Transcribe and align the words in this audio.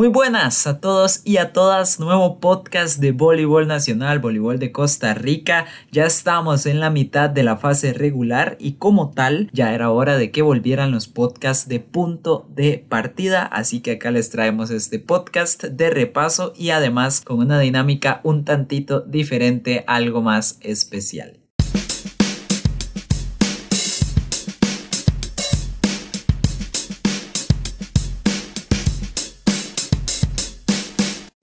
Muy 0.00 0.08
buenas 0.08 0.66
a 0.66 0.80
todos 0.80 1.20
y 1.26 1.36
a 1.36 1.52
todas, 1.52 2.00
nuevo 2.00 2.40
podcast 2.40 3.00
de 3.00 3.12
voleibol 3.12 3.68
nacional, 3.68 4.18
voleibol 4.18 4.58
de 4.58 4.72
Costa 4.72 5.12
Rica. 5.12 5.66
Ya 5.92 6.06
estamos 6.06 6.64
en 6.64 6.80
la 6.80 6.88
mitad 6.88 7.28
de 7.28 7.42
la 7.42 7.58
fase 7.58 7.92
regular 7.92 8.56
y 8.58 8.76
como 8.76 9.10
tal 9.10 9.50
ya 9.52 9.74
era 9.74 9.90
hora 9.90 10.16
de 10.16 10.30
que 10.30 10.40
volvieran 10.40 10.90
los 10.90 11.06
podcasts 11.06 11.68
de 11.68 11.80
punto 11.80 12.46
de 12.48 12.82
partida, 12.88 13.44
así 13.44 13.80
que 13.80 13.90
acá 13.90 14.10
les 14.10 14.30
traemos 14.30 14.70
este 14.70 15.00
podcast 15.00 15.64
de 15.64 15.90
repaso 15.90 16.54
y 16.56 16.70
además 16.70 17.20
con 17.20 17.38
una 17.38 17.60
dinámica 17.60 18.22
un 18.24 18.46
tantito 18.46 19.00
diferente, 19.00 19.84
algo 19.86 20.22
más 20.22 20.56
especial. 20.62 21.39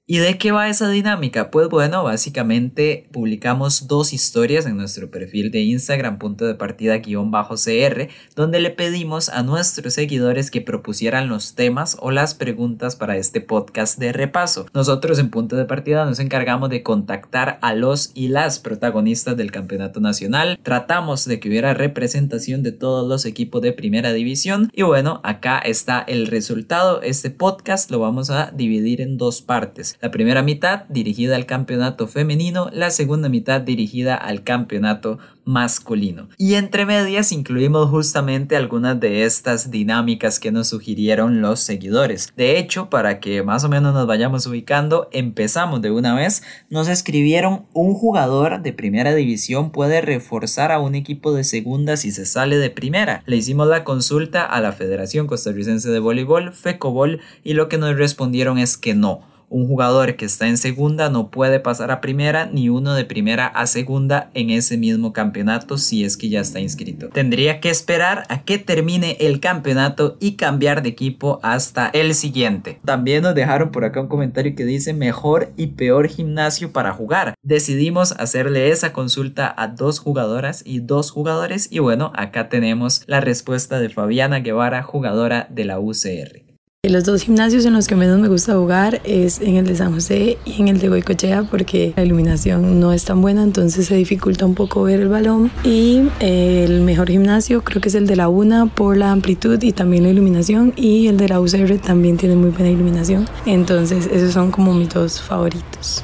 ¿Y 0.09 0.19
de 0.19 0.37
qué 0.37 0.53
va 0.53 0.69
esa 0.69 0.89
dinámica? 0.89 1.51
Pues 1.51 1.67
bueno, 1.67 2.01
básicamente 2.01 3.09
publicamos 3.11 3.89
dos 3.89 4.13
historias 4.13 4.65
en 4.65 4.77
nuestro 4.77 5.11
perfil 5.11 5.51
de 5.51 5.59
Instagram, 5.63 6.17
punto 6.17 6.45
de 6.45 6.55
partida 6.55 6.99
guion 6.99 7.29
bajo 7.29 7.55
CR, 7.55 8.07
donde 8.33 8.61
le 8.61 8.69
pedimos 8.69 9.27
a 9.27 9.43
nuestros 9.43 9.95
seguidores 9.95 10.49
que 10.49 10.61
propusieran 10.61 11.27
los 11.27 11.55
temas 11.55 11.97
o 11.99 12.11
las 12.11 12.35
preguntas 12.35 12.95
para 12.95 13.17
este 13.17 13.41
podcast 13.41 13.99
de 13.99 14.13
repaso. 14.13 14.67
Nosotros 14.73 15.19
en 15.19 15.29
punto 15.29 15.57
de 15.57 15.65
partida 15.65 16.05
nos 16.05 16.19
encargamos 16.19 16.69
de 16.69 16.83
contactar 16.83 17.59
a 17.61 17.73
los 17.73 18.11
y 18.13 18.29
las 18.29 18.59
protagonistas 18.59 19.35
del 19.35 19.51
campeonato 19.51 19.99
nacional, 19.99 20.57
tratamos 20.63 21.25
de 21.25 21.41
que 21.41 21.49
hubiera 21.49 21.73
representación 21.73 22.63
de 22.63 22.71
todos 22.71 23.05
los 23.09 23.25
equipos 23.25 23.61
de 23.61 23.73
primera 23.73 24.13
división 24.13 24.71
y 24.73 24.83
bueno, 24.83 25.19
acá 25.25 25.59
está 25.59 25.99
el 25.99 26.27
resultado. 26.27 27.01
Este 27.01 27.29
podcast 27.29 27.91
lo 27.91 27.99
vamos 27.99 28.29
a 28.29 28.51
dividir 28.55 29.01
en 29.01 29.17
dos 29.17 29.41
partes. 29.41 29.96
La 29.99 30.11
primera 30.11 30.43
mitad 30.43 30.83
dirigida 30.89 31.35
al 31.35 31.47
campeonato 31.47 32.05
femenino, 32.05 32.69
la 32.71 32.91
segunda 32.91 33.29
mitad 33.29 33.61
dirigida 33.61 34.13
al 34.13 34.43
campeonato 34.43 35.17
masculino. 35.43 36.29
Y 36.37 36.53
entre 36.53 36.85
medias 36.85 37.31
incluimos 37.31 37.89
justamente 37.89 38.55
algunas 38.55 38.99
de 38.99 39.23
estas 39.23 39.71
dinámicas 39.71 40.39
que 40.39 40.51
nos 40.51 40.67
sugirieron 40.67 41.41
los 41.41 41.61
seguidores. 41.61 42.31
De 42.37 42.59
hecho, 42.59 42.91
para 42.91 43.19
que 43.19 43.41
más 43.41 43.63
o 43.63 43.69
menos 43.69 43.95
nos 43.95 44.05
vayamos 44.05 44.45
ubicando, 44.45 45.09
empezamos 45.11 45.81
de 45.81 45.89
una 45.89 46.13
vez. 46.13 46.43
Nos 46.69 46.89
escribieron 46.89 47.65
un 47.73 47.95
jugador 47.95 48.61
de 48.61 48.73
primera 48.73 49.15
división 49.15 49.71
puede 49.71 50.01
reforzar 50.01 50.71
a 50.71 50.79
un 50.79 50.93
equipo 50.93 51.33
de 51.33 51.43
segunda 51.43 51.97
si 51.97 52.11
se 52.11 52.27
sale 52.27 52.57
de 52.57 52.69
primera. 52.69 53.23
Le 53.25 53.37
hicimos 53.37 53.67
la 53.67 53.83
consulta 53.83 54.43
a 54.45 54.61
la 54.61 54.73
Federación 54.73 55.25
Costarricense 55.25 55.89
de 55.89 55.99
Voleibol, 55.99 56.53
FECOBOL, 56.53 57.19
y 57.43 57.53
lo 57.53 57.67
que 57.67 57.79
nos 57.79 57.97
respondieron 57.97 58.59
es 58.59 58.77
que 58.77 58.93
no 58.93 59.36
un 59.49 59.67
jugador 59.67 60.15
que 60.15 60.25
está 60.25 60.47
en 60.47 60.57
segunda 60.57 61.09
no 61.09 61.29
puede 61.29 61.59
pasar 61.59 61.91
a 61.91 62.01
primera 62.01 62.47
ni 62.47 62.69
uno 62.69 62.93
de 62.93 63.05
primera 63.05 63.47
a 63.47 63.67
segunda 63.67 64.29
en 64.33 64.49
ese 64.49 64.77
mismo 64.77 65.13
campeonato 65.13 65.77
si 65.77 66.03
es 66.03 66.17
que 66.17 66.29
ya 66.29 66.41
está 66.41 66.59
inscrito. 66.59 67.09
Tendría 67.09 67.59
que 67.59 67.69
esperar 67.69 68.23
a 68.29 68.43
que 68.43 68.57
termine 68.57 69.17
el 69.19 69.39
campeonato 69.39 70.17
y 70.19 70.33
cambiar 70.33 70.81
de 70.81 70.89
equipo 70.89 71.39
hasta 71.43 71.87
el 71.93 72.13
siguiente. 72.13 72.79
También 72.85 73.23
nos 73.23 73.35
dejaron 73.35 73.71
por 73.71 73.85
acá 73.85 74.01
un 74.01 74.07
comentario 74.07 74.55
que 74.55 74.65
dice 74.65 74.93
mejor 74.93 75.51
y 75.57 75.67
peor 75.67 76.07
gimnasio 76.07 76.71
para 76.71 76.93
jugar. 76.93 77.33
Decidimos 77.43 78.13
hacerle 78.13 78.69
esa 78.69 78.93
consulta 78.93 79.53
a 79.57 79.67
dos 79.67 79.99
jugadoras 79.99 80.63
y 80.65 80.79
dos 80.79 81.11
jugadores 81.11 81.67
y 81.71 81.79
bueno, 81.79 82.11
acá 82.15 82.49
tenemos 82.49 83.03
la 83.07 83.21
respuesta 83.21 83.79
de 83.79 83.89
Fabiana 83.89 84.39
Guevara, 84.39 84.83
jugadora 84.83 85.47
de 85.49 85.65
la 85.65 85.79
UCR. 85.79 86.46
Los 86.89 87.03
dos 87.03 87.23
gimnasios 87.23 87.65
en 87.65 87.73
los 87.73 87.85
que 87.85 87.95
menos 87.95 88.17
me 88.19 88.29
gusta 88.29 88.55
jugar 88.55 89.01
es 89.03 89.41
en 89.41 89.57
el 89.57 89.65
de 89.65 89.75
San 89.75 89.93
José 89.93 90.37
y 90.45 90.61
en 90.61 90.69
el 90.69 90.79
de 90.79 90.87
Goicochea 90.87 91.43
porque 91.43 91.93
la 91.97 92.03
iluminación 92.03 92.79
no 92.79 92.93
es 92.93 93.03
tan 93.03 93.21
buena, 93.21 93.43
entonces 93.43 93.87
se 93.87 93.95
dificulta 93.95 94.45
un 94.45 94.55
poco 94.55 94.83
ver 94.83 95.01
el 95.01 95.09
balón. 95.09 95.51
Y 95.65 96.03
eh, 96.21 96.63
el 96.65 96.81
mejor 96.81 97.09
gimnasio 97.09 97.61
creo 97.61 97.81
que 97.81 97.89
es 97.89 97.95
el 97.95 98.07
de 98.07 98.15
la 98.15 98.29
UNA 98.29 98.67
por 98.67 98.95
la 98.95 99.11
amplitud 99.11 99.61
y 99.61 99.73
también 99.73 100.03
la 100.03 100.09
iluminación. 100.09 100.73
Y 100.77 101.07
el 101.07 101.17
de 101.17 101.27
la 101.27 101.41
UCR 101.41 101.77
también 101.79 102.15
tiene 102.15 102.35
muy 102.35 102.51
buena 102.51 102.69
iluminación. 102.69 103.25
Entonces 103.45 104.07
esos 104.07 104.33
son 104.33 104.51
como 104.51 104.73
mis 104.73 104.89
dos 104.89 105.21
favoritos. 105.21 106.03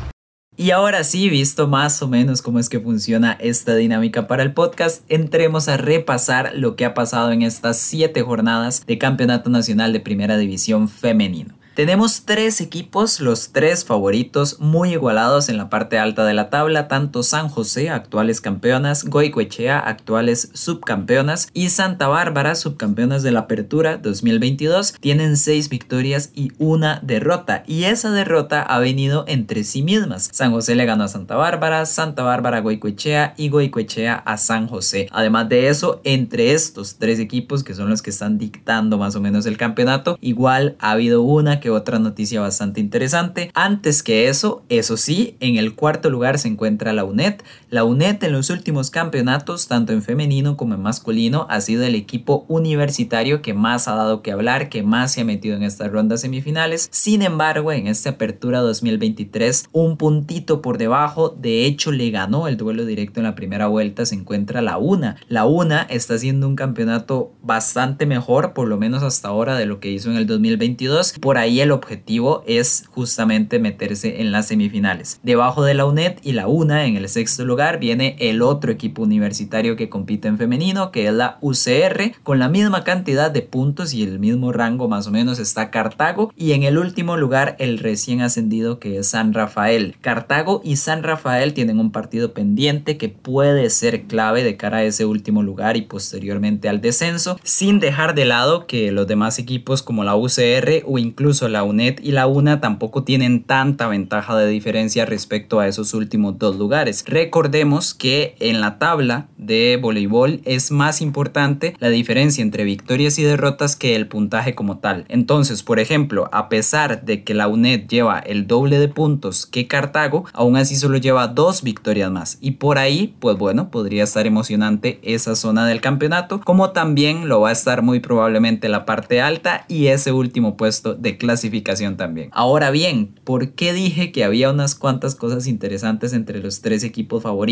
Y 0.56 0.70
ahora 0.70 1.04
sí, 1.04 1.30
visto 1.30 1.68
más 1.68 2.04
o 2.04 2.08
menos 2.08 2.44
cómo 2.44 2.60
es 2.60 2.70
que 2.70 2.80
funciona 2.80 3.36
esta 3.40 3.76
dinámica 3.76 4.28
para 4.28 4.44
el 4.44 4.54
podcast, 4.54 5.04
entremos 5.10 5.68
a 5.68 5.78
repasar 5.78 6.52
lo 6.54 6.76
que 6.76 6.86
ha 6.86 6.94
pasado 6.94 7.32
en 7.32 7.42
estas 7.42 7.80
siete 7.80 8.22
jornadas 8.22 8.86
de 8.86 9.00
Campeonato 9.00 9.50
Nacional 9.50 9.94
de 9.94 10.00
Primera 10.00 10.38
División 10.38 10.90
Femenino. 10.90 11.56
Tenemos 11.76 12.26
tres 12.26 12.62
equipos, 12.62 13.20
los 13.20 13.52
tres 13.52 13.84
favoritos, 13.84 14.60
muy 14.60 14.92
igualados 14.92 15.50
en 15.50 15.58
la 15.58 15.72
parte 15.72 15.98
alta 15.98 16.24
de 16.24 16.36
la 16.36 16.52
tabla, 16.52 16.88
tanto 16.88 17.24
San 17.24 17.50
José, 17.50 17.90
actuales 17.90 18.42
campeonas, 18.42 19.06
Goicoechea, 19.06 19.80
actuales 19.80 20.52
subcampeonas, 20.54 21.50
y 21.52 21.70
Santa 21.70 22.08
Bárbara, 22.08 22.54
subcampeonas 22.54 23.24
de 23.24 23.32
la 23.32 23.40
Apertura 23.40 23.98
2022, 23.98 24.94
tienen 25.00 25.36
seis 25.36 25.68
victorias 25.70 26.30
y 26.36 26.52
una 26.60 27.00
derrota, 27.02 27.64
y 27.66 27.86
esa 27.86 28.12
derrota 28.12 28.62
ha 28.62 28.78
venido 28.78 29.26
entre 29.28 29.64
sí 29.64 29.82
mismas. 29.82 30.30
San 30.32 30.52
José 30.52 30.76
le 30.76 30.86
ganó 30.86 31.06
a 31.06 31.08
Santa 31.08 31.38
Bárbara, 31.38 31.88
Santa 31.88 32.22
Bárbara 32.22 32.58
a 32.58 32.62
Goicoechea 32.62 33.34
y 33.36 33.50
Goicoechea 33.50 34.14
a 34.14 34.38
San 34.38 34.68
José. 34.68 35.08
Además 35.12 35.50
de 35.50 35.70
eso, 35.70 36.02
entre 36.04 36.54
estos 36.54 36.98
tres 37.00 37.18
equipos, 37.18 37.64
que 37.64 37.74
son 37.74 37.90
los 37.90 38.04
que 38.04 38.12
están 38.12 38.38
dictando 38.38 39.00
más 39.00 39.16
o 39.16 39.22
menos 39.22 39.48
el 39.48 39.58
campeonato, 39.58 40.20
igual 40.22 40.76
ha 40.78 40.92
habido 40.92 41.24
una 41.24 41.62
que 41.64 41.70
otra 41.70 41.98
noticia 41.98 42.42
bastante 42.42 42.82
interesante. 42.82 43.50
Antes 43.54 44.04
que 44.04 44.28
eso, 44.28 44.64
eso 44.68 44.98
sí, 44.98 45.38
en 45.40 45.56
el 45.56 45.76
cuarto 45.76 46.10
lugar 46.10 46.38
se 46.38 46.50
encuentra 46.50 46.92
la 46.92 47.06
UNED. 47.06 47.36
La 47.74 47.86
UNED 47.86 48.24
en 48.24 48.34
los 48.34 48.52
últimos 48.52 48.92
campeonatos, 48.92 49.68
tanto 49.68 49.94
en 49.94 50.04
femenino 50.04 50.58
como 50.58 50.76
en 50.76 50.84
masculino, 50.84 51.48
ha 51.50 51.60
sido 51.60 51.84
el 51.84 51.96
equipo 51.96 52.46
universitario 52.48 53.42
que 53.42 53.56
más 53.56 53.88
ha 53.88 53.96
dado 53.96 54.22
que 54.22 54.32
hablar, 54.32 54.70
que 54.70 54.84
más 54.84 55.14
se 55.14 55.22
ha 55.22 55.26
metido 55.26 55.56
en 55.56 55.64
estas 55.64 55.92
rondas 55.92 56.22
semifinales. 56.22 56.88
Sin 56.92 57.24
embargo, 57.24 57.72
en 57.72 57.88
esta 57.88 58.12
apertura 58.12 58.60
2023, 58.60 59.70
un 59.72 59.98
puntito 59.98 60.62
por 60.62 60.78
debajo, 60.78 61.30
de 61.30 61.66
hecho 61.66 61.92
le 61.92 62.12
ganó 62.12 62.48
el 62.48 62.58
duelo 62.58 62.86
directo 62.86 63.22
en 63.22 63.24
la 63.24 63.34
primera 63.34 63.66
vuelta, 63.66 64.06
se 64.06 64.14
encuentra 64.14 64.62
la 64.62 64.78
UNA. 64.78 65.16
La 65.28 65.46
UNA 65.46 65.88
está 65.90 66.14
haciendo 66.14 66.48
un 66.48 66.56
campeonato 66.56 67.34
bastante 67.42 68.06
mejor, 68.06 68.54
por 68.54 68.68
lo 68.68 68.78
menos 68.78 69.02
hasta 69.02 69.30
ahora, 69.30 69.56
de 69.56 69.66
lo 69.66 69.80
que 69.80 69.90
hizo 69.90 70.12
en 70.12 70.18
el 70.18 70.28
2022. 70.28 71.14
Por 71.20 71.40
ahí 71.40 71.60
el 71.60 71.72
objetivo 71.72 72.44
es 72.46 72.84
justamente 72.92 73.58
meterse 73.58 74.22
en 74.22 74.32
las 74.32 74.46
semifinales. 74.46 75.20
Debajo 75.24 75.64
de 75.64 75.74
la 75.74 75.88
UNED 75.88 76.18
y 76.22 76.34
la 76.34 76.48
UNA 76.48 76.86
en 76.86 76.98
el 76.98 77.10
sexto 77.10 77.44
lugar 77.44 77.63
viene 77.72 78.16
el 78.20 78.42
otro 78.42 78.72
equipo 78.72 79.04
universitario 79.04 79.76
que 79.76 79.90
compite 79.90 80.28
en 80.28 80.38
femenino 80.38 80.92
que 80.92 81.08
es 81.08 81.14
la 81.14 81.38
UCR 81.42 82.14
con 82.24 82.40
la 82.40 82.50
misma 82.50 82.84
cantidad 82.84 83.32
de 83.32 83.42
puntos 83.42 83.94
y 83.94 84.04
el 84.04 84.20
mismo 84.20 84.52
rango 84.52 84.88
más 84.88 85.08
o 85.08 85.12
menos 85.12 85.40
está 85.40 85.72
Cartago 85.72 86.32
y 86.36 86.52
en 86.52 86.64
el 86.64 86.78
último 86.78 87.18
lugar 87.18 87.56
el 87.60 87.80
recién 87.80 88.22
ascendido 88.22 88.80
que 88.80 88.98
es 88.98 89.08
San 89.08 89.34
Rafael. 89.34 89.96
Cartago 90.02 90.62
y 90.64 90.76
San 90.76 91.04
Rafael 91.04 91.54
tienen 91.54 91.80
un 91.80 91.92
partido 91.92 92.34
pendiente 92.34 92.98
que 92.98 93.10
puede 93.10 93.70
ser 93.70 94.04
clave 94.04 94.44
de 94.44 94.58
cara 94.58 94.78
a 94.78 94.84
ese 94.84 95.06
último 95.06 95.44
lugar 95.44 95.78
y 95.78 95.84
posteriormente 95.84 96.70
al 96.70 96.82
descenso 96.82 97.40
sin 97.44 97.80
dejar 97.80 98.16
de 98.16 98.26
lado 98.26 98.68
que 98.68 98.92
los 98.92 99.08
demás 99.08 99.40
equipos 99.40 99.82
como 99.82 100.04
la 100.04 100.16
UCR 100.16 100.84
o 100.86 100.98
incluso 100.98 101.48
la 101.48 101.64
UNED 101.64 102.00
y 102.02 102.12
la 102.12 102.28
UNA 102.28 102.60
tampoco 102.60 103.04
tienen 103.04 103.44
tanta 103.44 103.88
ventaja 103.88 104.36
de 104.36 104.48
diferencia 104.48 105.06
respecto 105.06 105.60
a 105.60 105.68
esos 105.68 105.94
últimos 105.94 106.38
dos 106.38 106.58
lugares. 106.58 107.04
Recordemos 107.08 107.53
que 107.98 108.36
en 108.40 108.62
la 108.62 108.80
tabla 108.80 109.28
de 109.38 109.78
voleibol 109.80 110.42
es 110.44 110.72
más 110.72 111.02
importante 111.02 111.76
la 111.80 111.90
diferencia 111.90 112.42
entre 112.42 112.64
victorias 112.64 113.20
y 113.20 113.24
derrotas 113.24 113.76
que 113.76 113.96
el 113.96 114.08
puntaje 114.08 114.56
como 114.56 114.80
tal. 114.80 115.06
Entonces, 115.08 115.62
por 115.62 115.80
ejemplo, 115.80 116.30
a 116.32 116.50
pesar 116.50 117.06
de 117.06 117.24
que 117.24 117.36
la 117.36 117.48
UNED 117.48 117.88
lleva 117.88 118.18
el 118.18 118.48
doble 118.48 118.80
de 118.80 118.88
puntos 118.88 119.46
que 119.46 119.68
Cartago, 119.68 120.26
aún 120.34 120.58
así 120.58 120.76
solo 120.76 120.98
lleva 120.98 121.28
dos 121.28 121.62
victorias 121.62 122.10
más. 122.10 122.40
Y 122.42 122.52
por 122.52 122.80
ahí, 122.80 123.14
pues 123.20 123.38
bueno, 123.38 123.70
podría 123.70 124.04
estar 124.04 124.26
emocionante 124.26 125.00
esa 125.04 125.36
zona 125.36 125.68
del 125.68 125.80
campeonato, 125.80 126.42
como 126.42 126.72
también 126.72 127.30
lo 127.30 127.42
va 127.42 127.50
a 127.50 127.54
estar 127.54 127.84
muy 127.84 128.00
probablemente 128.00 128.68
la 128.68 128.86
parte 128.86 129.22
alta 129.22 129.66
y 129.68 129.88
ese 129.88 130.12
último 130.12 130.58
puesto 130.58 130.96
de 130.96 131.18
clasificación 131.18 131.98
también. 131.98 132.30
Ahora 132.32 132.72
bien, 132.72 133.14
¿por 133.24 133.52
qué 133.52 133.74
dije 133.74 134.12
que 134.12 134.24
había 134.24 134.50
unas 134.50 134.74
cuantas 134.74 135.14
cosas 135.14 135.46
interesantes 135.46 136.14
entre 136.14 136.42
los 136.42 136.62
tres 136.62 136.84
equipos 136.84 137.22
favoritos? 137.22 137.43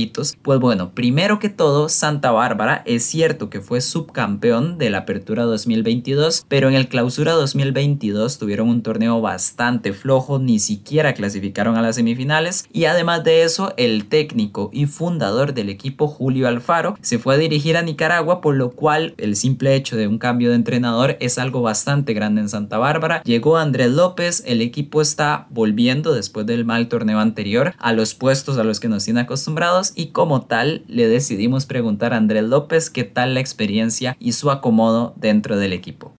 Pues 0.41 0.57
bueno, 0.59 0.91
primero 0.91 1.37
que 1.39 1.49
todo, 1.49 1.89
Santa 1.89 2.31
Bárbara 2.31 2.81
es 2.85 3.03
cierto 3.03 3.49
que 3.49 3.59
fue 3.59 3.81
subcampeón 3.81 4.77
de 4.77 4.89
la 4.89 4.99
Apertura 4.99 5.43
2022, 5.43 6.45
pero 6.47 6.69
en 6.69 6.75
el 6.75 6.87
Clausura 6.87 7.33
2022 7.33 8.37
tuvieron 8.37 8.69
un 8.69 8.83
torneo 8.83 9.19
bastante 9.19 9.91
flojo, 9.91 10.39
ni 10.39 10.59
siquiera 10.59 11.13
clasificaron 11.13 11.75
a 11.75 11.81
las 11.81 11.95
semifinales 11.95 12.65
y 12.71 12.85
además 12.85 13.25
de 13.25 13.43
eso, 13.43 13.73
el 13.75 14.07
técnico 14.07 14.69
y 14.71 14.85
fundador 14.85 15.53
del 15.53 15.69
equipo 15.69 16.07
Julio 16.07 16.47
Alfaro 16.47 16.95
se 17.01 17.19
fue 17.19 17.35
a 17.35 17.37
dirigir 17.37 17.75
a 17.75 17.81
Nicaragua, 17.81 18.39
por 18.39 18.55
lo 18.55 18.71
cual 18.71 19.13
el 19.17 19.35
simple 19.35 19.75
hecho 19.75 19.97
de 19.97 20.07
un 20.07 20.19
cambio 20.19 20.51
de 20.51 20.55
entrenador 20.55 21.17
es 21.19 21.37
algo 21.37 21.61
bastante 21.61 22.13
grande 22.13 22.39
en 22.39 22.49
Santa 22.49 22.77
Bárbara. 22.77 23.21
Llegó 23.23 23.57
Andrés 23.57 23.91
López, 23.91 24.41
el 24.45 24.61
equipo 24.61 25.01
está 25.01 25.47
volviendo 25.49 26.13
después 26.13 26.45
del 26.45 26.63
mal 26.63 26.87
torneo 26.87 27.19
anterior 27.19 27.73
a 27.77 27.91
los 27.91 28.13
puestos 28.13 28.57
a 28.57 28.63
los 28.63 28.79
que 28.79 28.87
nos 28.87 29.03
tiene 29.03 29.19
acostumbrados 29.19 29.70
y 29.95 30.07
como 30.07 30.41
tal 30.41 30.83
le 30.87 31.07
decidimos 31.07 31.65
preguntar 31.65 32.13
a 32.13 32.17
Andrés 32.17 32.43
López 32.43 32.89
qué 32.89 33.03
tal 33.03 33.33
la 33.33 33.39
experiencia 33.39 34.15
y 34.19 34.33
su 34.33 34.51
acomodo 34.51 35.13
dentro 35.15 35.57
del 35.57 35.73
equipo. 35.73 36.13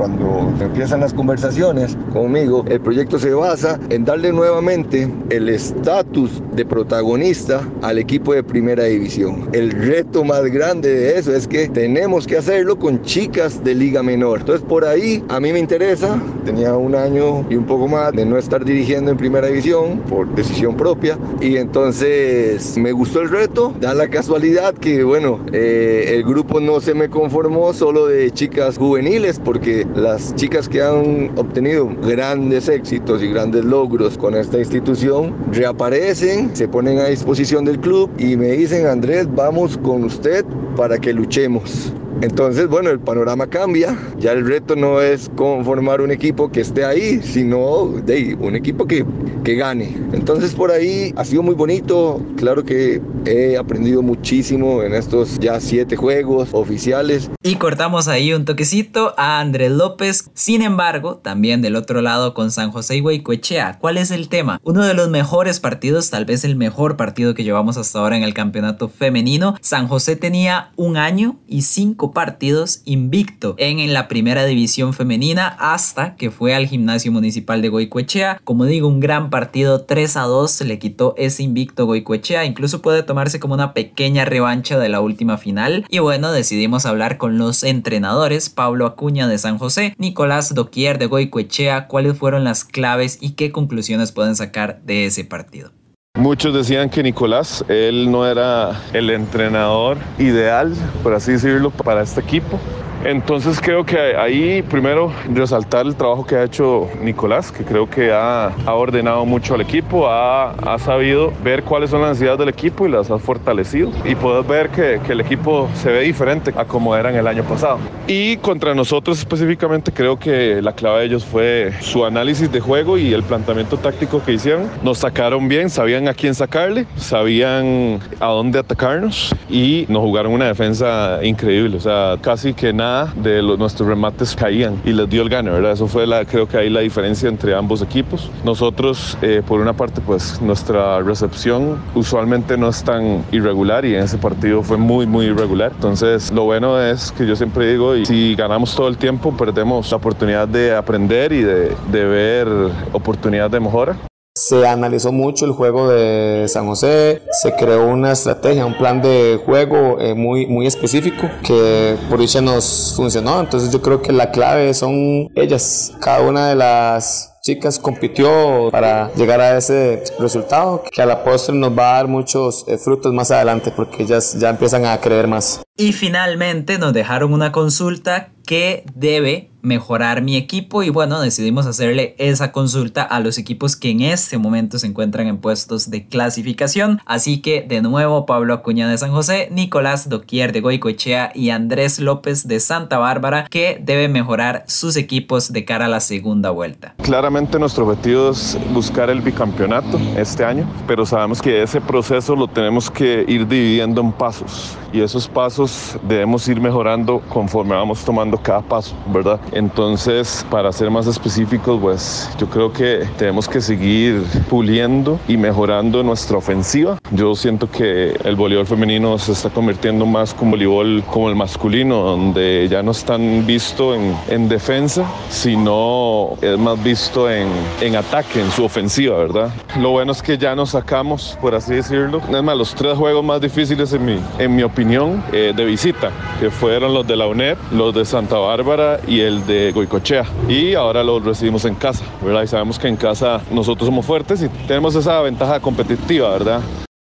Cuando 0.00 0.50
empiezan 0.58 1.00
las 1.00 1.12
conversaciones 1.12 1.94
conmigo, 2.10 2.64
el 2.70 2.80
proyecto 2.80 3.18
se 3.18 3.34
basa 3.34 3.78
en 3.90 4.06
darle 4.06 4.32
nuevamente 4.32 5.12
el 5.28 5.50
estatus 5.50 6.42
de 6.54 6.64
protagonista 6.64 7.68
al 7.82 7.98
equipo 7.98 8.32
de 8.32 8.42
primera 8.42 8.84
división. 8.84 9.50
El 9.52 9.70
reto 9.72 10.24
más 10.24 10.42
grande 10.44 10.88
de 10.88 11.18
eso 11.18 11.34
es 11.34 11.46
que 11.46 11.68
tenemos 11.68 12.26
que 12.26 12.38
hacerlo 12.38 12.78
con 12.78 13.02
chicas 13.02 13.62
de 13.62 13.74
liga 13.74 14.02
menor. 14.02 14.40
Entonces 14.40 14.66
por 14.66 14.86
ahí 14.86 15.22
a 15.28 15.38
mí 15.38 15.52
me 15.52 15.58
interesa, 15.58 16.18
tenía 16.46 16.74
un 16.76 16.94
año 16.94 17.44
y 17.50 17.56
un 17.56 17.66
poco 17.66 17.86
más 17.86 18.12
de 18.12 18.24
no 18.24 18.38
estar 18.38 18.64
dirigiendo 18.64 19.10
en 19.10 19.18
primera 19.18 19.48
división 19.48 19.98
por 20.08 20.34
decisión 20.34 20.78
propia 20.78 21.18
y 21.42 21.58
entonces 21.58 22.78
me 22.78 22.92
gustó 22.92 23.20
el 23.20 23.28
reto, 23.28 23.74
da 23.78 23.92
la 23.92 24.08
casualidad 24.08 24.72
que 24.72 25.04
bueno, 25.04 25.44
eh, 25.52 26.14
el 26.14 26.24
grupo 26.24 26.58
no 26.58 26.80
se 26.80 26.94
me 26.94 27.10
conformó 27.10 27.74
solo 27.74 28.06
de 28.06 28.30
chicas 28.30 28.78
juveniles 28.78 29.38
porque 29.44 29.89
las 29.94 30.34
chicas 30.36 30.68
que 30.68 30.82
han 30.82 31.36
obtenido 31.38 31.90
grandes 32.02 32.68
éxitos 32.68 33.22
y 33.22 33.28
grandes 33.28 33.64
logros 33.64 34.16
con 34.16 34.34
esta 34.34 34.58
institución 34.58 35.34
reaparecen, 35.52 36.54
se 36.54 36.68
ponen 36.68 36.98
a 36.98 37.06
disposición 37.06 37.64
del 37.64 37.80
club 37.80 38.10
y 38.18 38.36
me 38.36 38.52
dicen, 38.52 38.86
Andrés, 38.86 39.26
vamos 39.34 39.78
con 39.78 40.04
usted 40.04 40.44
para 40.76 40.98
que 40.98 41.12
luchemos. 41.12 41.92
Entonces, 42.20 42.68
bueno, 42.68 42.90
el 42.90 43.00
panorama 43.00 43.46
cambia. 43.46 43.96
Ya 44.18 44.32
el 44.32 44.46
reto 44.46 44.76
no 44.76 45.00
es 45.00 45.30
conformar 45.36 46.00
un 46.00 46.10
equipo 46.10 46.50
que 46.52 46.60
esté 46.60 46.84
ahí, 46.84 47.20
sino 47.22 47.86
de 48.04 48.36
un 48.38 48.56
equipo 48.56 48.86
que, 48.86 49.06
que 49.42 49.54
gane. 49.54 49.96
Entonces, 50.12 50.54
por 50.54 50.70
ahí 50.70 51.12
ha 51.16 51.24
sido 51.24 51.42
muy 51.42 51.54
bonito. 51.54 52.20
Claro 52.36 52.64
que 52.64 53.00
he 53.24 53.56
aprendido 53.56 54.02
muchísimo 54.02 54.82
en 54.82 54.94
estos 54.94 55.38
ya 55.38 55.60
siete 55.60 55.96
juegos 55.96 56.50
oficiales. 56.52 57.30
Y 57.42 57.56
cortamos 57.56 58.08
ahí 58.08 58.34
un 58.34 58.44
toquecito 58.44 59.14
a 59.16 59.40
Andrés 59.40 59.70
López. 59.70 60.30
Sin 60.34 60.60
embargo, 60.62 61.16
también 61.16 61.62
del 61.62 61.76
otro 61.76 62.02
lado 62.02 62.34
con 62.34 62.50
San 62.50 62.70
José 62.70 62.96
y 62.96 63.00
Guaycoechea. 63.00 63.78
¿Cuál 63.78 63.96
es 63.96 64.10
el 64.10 64.28
tema? 64.28 64.60
Uno 64.62 64.84
de 64.84 64.92
los 64.92 65.08
mejores 65.08 65.58
partidos, 65.58 66.10
tal 66.10 66.26
vez 66.26 66.44
el 66.44 66.56
mejor 66.56 66.98
partido 66.98 67.34
que 67.34 67.44
llevamos 67.44 67.78
hasta 67.78 67.98
ahora 67.98 68.16
en 68.16 68.22
el 68.22 68.34
campeonato 68.34 68.88
femenino. 68.88 69.56
San 69.62 69.88
José 69.88 70.16
tenía 70.16 70.72
un 70.76 70.98
año 70.98 71.38
y 71.48 71.62
cinco 71.62 72.09
partidos 72.12 72.82
invicto 72.84 73.54
en, 73.58 73.80
la 73.92 74.08
primera 74.08 74.44
división 74.44 74.92
femenina 74.92 75.48
hasta 75.58 76.16
que 76.16 76.30
fue 76.30 76.54
al 76.54 76.66
gimnasio 76.66 77.12
municipal 77.12 77.62
de 77.62 77.68
Goicoechea. 77.68 78.40
Como 78.44 78.64
digo, 78.66 78.88
un 78.88 79.00
gran 79.00 79.30
partido 79.30 79.82
3 79.82 80.16
a 80.16 80.22
2 80.22 80.60
le 80.62 80.78
quitó 80.78 81.14
ese 81.16 81.42
invicto 81.42 81.86
Goicoechea. 81.86 82.44
Incluso 82.44 82.82
puede 82.82 83.02
tomarse 83.02 83.40
como 83.40 83.54
una 83.54 83.72
pequeña 83.72 84.24
revancha 84.24 84.78
de 84.78 84.88
la 84.88 85.00
última 85.00 85.38
final. 85.38 85.86
Y 85.88 85.98
bueno, 85.98 86.32
decidimos 86.32 86.86
hablar 86.86 87.16
con 87.16 87.38
los 87.38 87.64
entrenadores 87.64 88.50
Pablo 88.50 88.86
Acuña 88.86 89.28
de 89.28 89.38
San 89.38 89.58
José, 89.58 89.94
Nicolás 89.98 90.54
Doquier 90.54 90.98
de 90.98 91.06
Goicoechea, 91.06 91.88
cuáles 91.88 92.18
fueron 92.18 92.44
las 92.44 92.64
claves 92.64 93.18
y 93.20 93.30
qué 93.30 93.50
conclusiones 93.50 94.12
pueden 94.12 94.36
sacar 94.36 94.80
de 94.82 95.06
ese 95.06 95.24
partido. 95.24 95.72
Muchos 96.20 96.52
decían 96.52 96.90
que 96.90 97.02
Nicolás, 97.02 97.64
él 97.68 98.10
no 98.10 98.26
era 98.26 98.78
el 98.92 99.08
entrenador 99.08 99.96
ideal, 100.18 100.74
por 101.02 101.14
así 101.14 101.32
decirlo, 101.32 101.70
para 101.70 102.02
este 102.02 102.20
equipo. 102.20 102.60
Entonces 103.04 103.58
creo 103.62 103.84
que 103.84 103.98
ahí 103.98 104.62
primero 104.62 105.10
resaltar 105.32 105.86
el 105.86 105.96
trabajo 105.96 106.26
que 106.26 106.36
ha 106.36 106.44
hecho 106.44 106.86
Nicolás, 107.00 107.50
que 107.50 107.64
creo 107.64 107.88
que 107.88 108.12
ha, 108.12 108.52
ordenado 108.66 109.24
mucho 109.24 109.54
al 109.54 109.62
equipo, 109.62 110.06
ha, 110.08 110.54
sabido 110.78 111.32
ver 111.42 111.62
cuáles 111.62 111.90
son 111.90 112.02
las 112.02 112.10
necesidades 112.10 112.38
del 112.38 112.48
equipo 112.50 112.86
y 112.86 112.90
las 112.90 113.10
ha 113.10 113.18
fortalecido. 113.18 113.90
Y 114.04 114.14
poder 114.14 114.44
ver 114.44 114.70
que, 114.70 115.00
el 115.10 115.20
equipo 115.20 115.68
se 115.74 115.90
ve 115.90 116.02
diferente 116.02 116.52
a 116.56 116.64
como 116.64 116.94
era 116.94 117.10
en 117.10 117.16
el 117.16 117.26
año 117.26 117.42
pasado. 117.42 117.78
Y 118.06 118.36
contra 118.36 118.74
nosotros 118.74 119.18
específicamente 119.18 119.90
creo 119.92 120.18
que 120.18 120.62
la 120.62 120.72
clave 120.72 121.00
de 121.00 121.06
ellos 121.06 121.24
fue 121.24 121.72
su 121.80 122.04
análisis 122.04 122.52
de 122.52 122.60
juego 122.60 122.96
y 122.96 123.12
el 123.12 123.24
planteamiento 123.24 123.76
táctico 123.76 124.22
que 124.22 124.32
hicieron. 124.34 124.68
Nos 124.82 124.98
sacaron 124.98 125.48
bien, 125.48 125.68
sabían 125.68 126.06
a 126.06 126.14
quién 126.14 126.34
sacarle, 126.34 126.86
sabían 126.96 127.98
a 128.20 128.26
dónde 128.26 128.58
atacarnos 128.60 129.34
y 129.48 129.86
nos 129.88 130.02
jugaron 130.02 130.32
una 130.32 130.46
defensa 130.46 131.18
increíble. 131.22 131.76
O 131.76 131.80
sea, 131.80 132.16
casi 132.20 132.54
que 132.54 132.72
nada 132.72 132.89
de 133.16 133.42
los, 133.42 133.58
nuestros 133.58 133.88
remates 133.88 134.34
caían 134.34 134.80
y 134.84 134.92
les 134.92 135.08
dio 135.08 135.22
el 135.22 135.28
gane, 135.28 135.50
¿verdad? 135.50 135.72
Eso 135.72 135.86
fue 135.86 136.06
la, 136.06 136.24
creo 136.24 136.48
que 136.48 136.56
ahí 136.56 136.70
la 136.70 136.80
diferencia 136.80 137.28
entre 137.28 137.54
ambos 137.54 137.82
equipos. 137.82 138.30
Nosotros, 138.44 139.16
eh, 139.22 139.42
por 139.46 139.60
una 139.60 139.72
parte, 139.72 140.00
pues 140.00 140.40
nuestra 140.40 141.00
recepción 141.00 141.78
usualmente 141.94 142.56
no 142.56 142.68
es 142.68 142.82
tan 142.82 143.24
irregular 143.32 143.84
y 143.84 143.94
en 143.94 144.02
ese 144.02 144.18
partido 144.18 144.62
fue 144.62 144.76
muy, 144.76 145.06
muy 145.06 145.26
irregular. 145.26 145.72
Entonces, 145.74 146.32
lo 146.32 146.44
bueno 146.44 146.80
es 146.80 147.12
que 147.12 147.26
yo 147.26 147.36
siempre 147.36 147.70
digo, 147.70 147.96
y 147.96 148.06
si 148.06 148.34
ganamos 148.34 148.74
todo 148.74 148.88
el 148.88 148.96
tiempo, 148.96 149.36
perdemos 149.36 149.90
la 149.90 149.96
oportunidad 149.96 150.48
de 150.48 150.74
aprender 150.74 151.32
y 151.32 151.42
de, 151.42 151.76
de 151.90 152.04
ver 152.04 152.48
oportunidades 152.92 153.52
de 153.52 153.60
mejora. 153.60 154.09
Se 154.34 154.66
analizó 154.66 155.10
mucho 155.10 155.44
el 155.44 155.50
juego 155.52 155.88
de 155.88 156.46
San 156.48 156.66
José, 156.66 157.22
se 157.42 157.54
creó 157.56 157.88
una 157.88 158.12
estrategia, 158.12 158.64
un 158.64 158.78
plan 158.78 159.02
de 159.02 159.40
juego 159.44 160.00
eh, 160.00 160.14
muy, 160.14 160.46
muy 160.46 160.68
específico 160.68 161.28
que 161.44 161.96
por 162.08 162.20
dicha 162.20 162.40
nos 162.40 162.94
funcionó. 162.96 163.40
Entonces 163.40 163.72
yo 163.72 163.82
creo 163.82 164.00
que 164.00 164.12
la 164.12 164.30
clave 164.30 164.72
son 164.72 165.28
ellas, 165.34 165.92
cada 166.00 166.22
una 166.22 166.48
de 166.48 166.54
las 166.54 167.40
chicas 167.42 167.78
compitió 167.78 168.68
para 168.70 169.12
llegar 169.14 169.40
a 169.40 169.56
ese 169.56 170.02
resultado 170.18 170.84
que 170.90 171.02
a 171.02 171.06
la 171.06 171.24
postre 171.24 171.54
nos 171.54 171.76
va 171.76 171.92
a 171.92 171.96
dar 171.96 172.06
muchos 172.06 172.64
eh, 172.68 172.78
frutos 172.78 173.12
más 173.12 173.30
adelante 173.30 173.72
porque 173.74 174.02
ellas 174.02 174.38
ya 174.38 174.50
empiezan 174.50 174.84
a 174.84 175.00
creer 175.00 175.26
más. 175.26 175.60
Y 175.76 175.92
finalmente 175.92 176.78
nos 176.78 176.92
dejaron 176.92 177.32
una 177.32 177.52
consulta 177.52 178.30
que 178.50 178.84
debe 178.94 179.50
mejorar 179.62 180.22
mi 180.22 180.36
equipo 180.36 180.82
y 180.82 180.88
bueno 180.90 181.20
decidimos 181.20 181.66
hacerle 181.66 182.14
esa 182.18 182.50
consulta 182.50 183.02
a 183.02 183.20
los 183.20 183.38
equipos 183.38 183.76
que 183.76 183.90
en 183.90 184.00
este 184.00 184.38
momento 184.38 184.78
se 184.78 184.86
encuentran 184.86 185.26
en 185.26 185.38
puestos 185.38 185.90
de 185.90 186.06
clasificación. 186.06 187.00
Así 187.04 187.42
que 187.42 187.62
de 187.62 187.82
nuevo 187.82 188.26
Pablo 188.26 188.54
Acuña 188.54 188.88
de 188.88 188.98
San 188.98 189.12
José 189.12 189.48
Nicolás 189.52 190.08
Doquier 190.08 190.52
de 190.52 190.62
Goicoechea 190.62 191.30
y 191.34 191.50
Andrés 191.50 192.00
López 192.00 192.48
de 192.48 192.58
Santa 192.58 192.98
Bárbara 192.98 193.46
que 193.50 193.78
debe 193.80 194.08
mejorar 194.08 194.64
sus 194.66 194.96
equipos 194.96 195.52
de 195.52 195.64
cara 195.64 195.84
a 195.84 195.88
la 195.88 196.00
segunda 196.00 196.50
vuelta. 196.50 196.94
Claramente 197.02 197.58
nuestro 197.58 197.86
objetivo 197.86 198.30
es 198.30 198.58
buscar 198.72 199.10
el 199.10 199.20
bicampeonato 199.20 200.00
este 200.16 200.44
año 200.44 200.68
pero 200.86 201.04
sabemos 201.06 201.40
que 201.40 201.62
ese 201.62 201.80
proceso 201.80 202.34
lo 202.34 202.48
tenemos 202.48 202.90
que 202.90 203.24
ir 203.28 203.46
dividiendo 203.46 204.00
en 204.00 204.10
pasos 204.10 204.76
y 204.92 205.00
esos 205.00 205.28
pasos 205.28 205.69
debemos 206.02 206.46
ir 206.48 206.60
mejorando 206.60 207.20
conforme 207.28 207.74
vamos 207.74 208.04
tomando 208.04 208.38
cada 208.38 208.60
paso, 208.62 208.94
¿verdad? 209.06 209.40
Entonces, 209.52 210.46
para 210.50 210.72
ser 210.72 210.90
más 210.90 211.06
específicos, 211.06 211.78
pues 211.80 212.30
yo 212.38 212.48
creo 212.48 212.72
que 212.72 213.06
tenemos 213.16 213.48
que 213.48 213.60
seguir 213.60 214.22
puliendo 214.48 215.18
y 215.28 215.36
mejorando 215.36 216.02
nuestra 216.02 216.38
ofensiva. 216.38 216.99
Yo 217.12 217.34
siento 217.34 217.68
que 217.68 218.14
el 218.24 218.36
voleibol 218.36 218.66
femenino 218.66 219.18
se 219.18 219.32
está 219.32 219.50
convirtiendo 219.50 220.06
más 220.06 220.32
como 220.32 220.52
voleibol 220.52 221.02
como 221.10 221.28
el 221.28 221.34
masculino, 221.34 222.02
donde 222.02 222.68
ya 222.70 222.84
no 222.84 222.92
están 222.92 223.44
visto 223.46 223.94
en, 223.94 224.14
en 224.28 224.48
defensa, 224.48 225.04
sino 225.28 226.36
es 226.40 226.56
más 226.56 226.82
visto 226.82 227.28
en, 227.28 227.48
en 227.80 227.96
ataque, 227.96 228.40
en 228.40 228.50
su 228.52 228.64
ofensiva, 228.64 229.18
¿verdad? 229.18 229.50
Lo 229.80 229.90
bueno 229.90 230.12
es 230.12 230.22
que 230.22 230.38
ya 230.38 230.54
nos 230.54 230.70
sacamos, 230.70 231.36
por 231.40 231.54
así 231.54 231.74
decirlo, 231.74 232.20
es 232.30 232.42
más, 232.42 232.56
los 232.56 232.74
tres 232.76 232.96
juegos 232.96 233.24
más 233.24 233.40
difíciles 233.40 233.92
en 233.92 234.04
mi, 234.04 234.18
en 234.38 234.54
mi 234.54 234.62
opinión 234.62 235.22
eh, 235.32 235.52
de 235.54 235.64
visita, 235.64 236.12
que 236.38 236.50
fueron 236.50 236.94
los 236.94 237.06
de 237.06 237.16
la 237.16 237.26
UNED, 237.26 237.56
los 237.72 237.92
de 237.92 238.04
Santa 238.04 238.38
Bárbara 238.38 239.00
y 239.08 239.20
el 239.20 239.44
de 239.46 239.72
Goicochea. 239.72 240.24
Y 240.48 240.74
ahora 240.74 241.02
los 241.02 241.24
recibimos 241.24 241.64
en 241.64 241.74
casa, 241.74 242.04
¿verdad? 242.22 242.44
Y 242.44 242.46
sabemos 242.46 242.78
que 242.78 242.86
en 242.86 242.96
casa 242.96 243.40
nosotros 243.50 243.86
somos 243.86 244.06
fuertes 244.06 244.42
y 244.42 244.48
tenemos 244.68 244.94
esa 244.94 245.20
ventaja 245.22 245.58
competitiva, 245.58 246.30
¿verdad? 246.30 246.60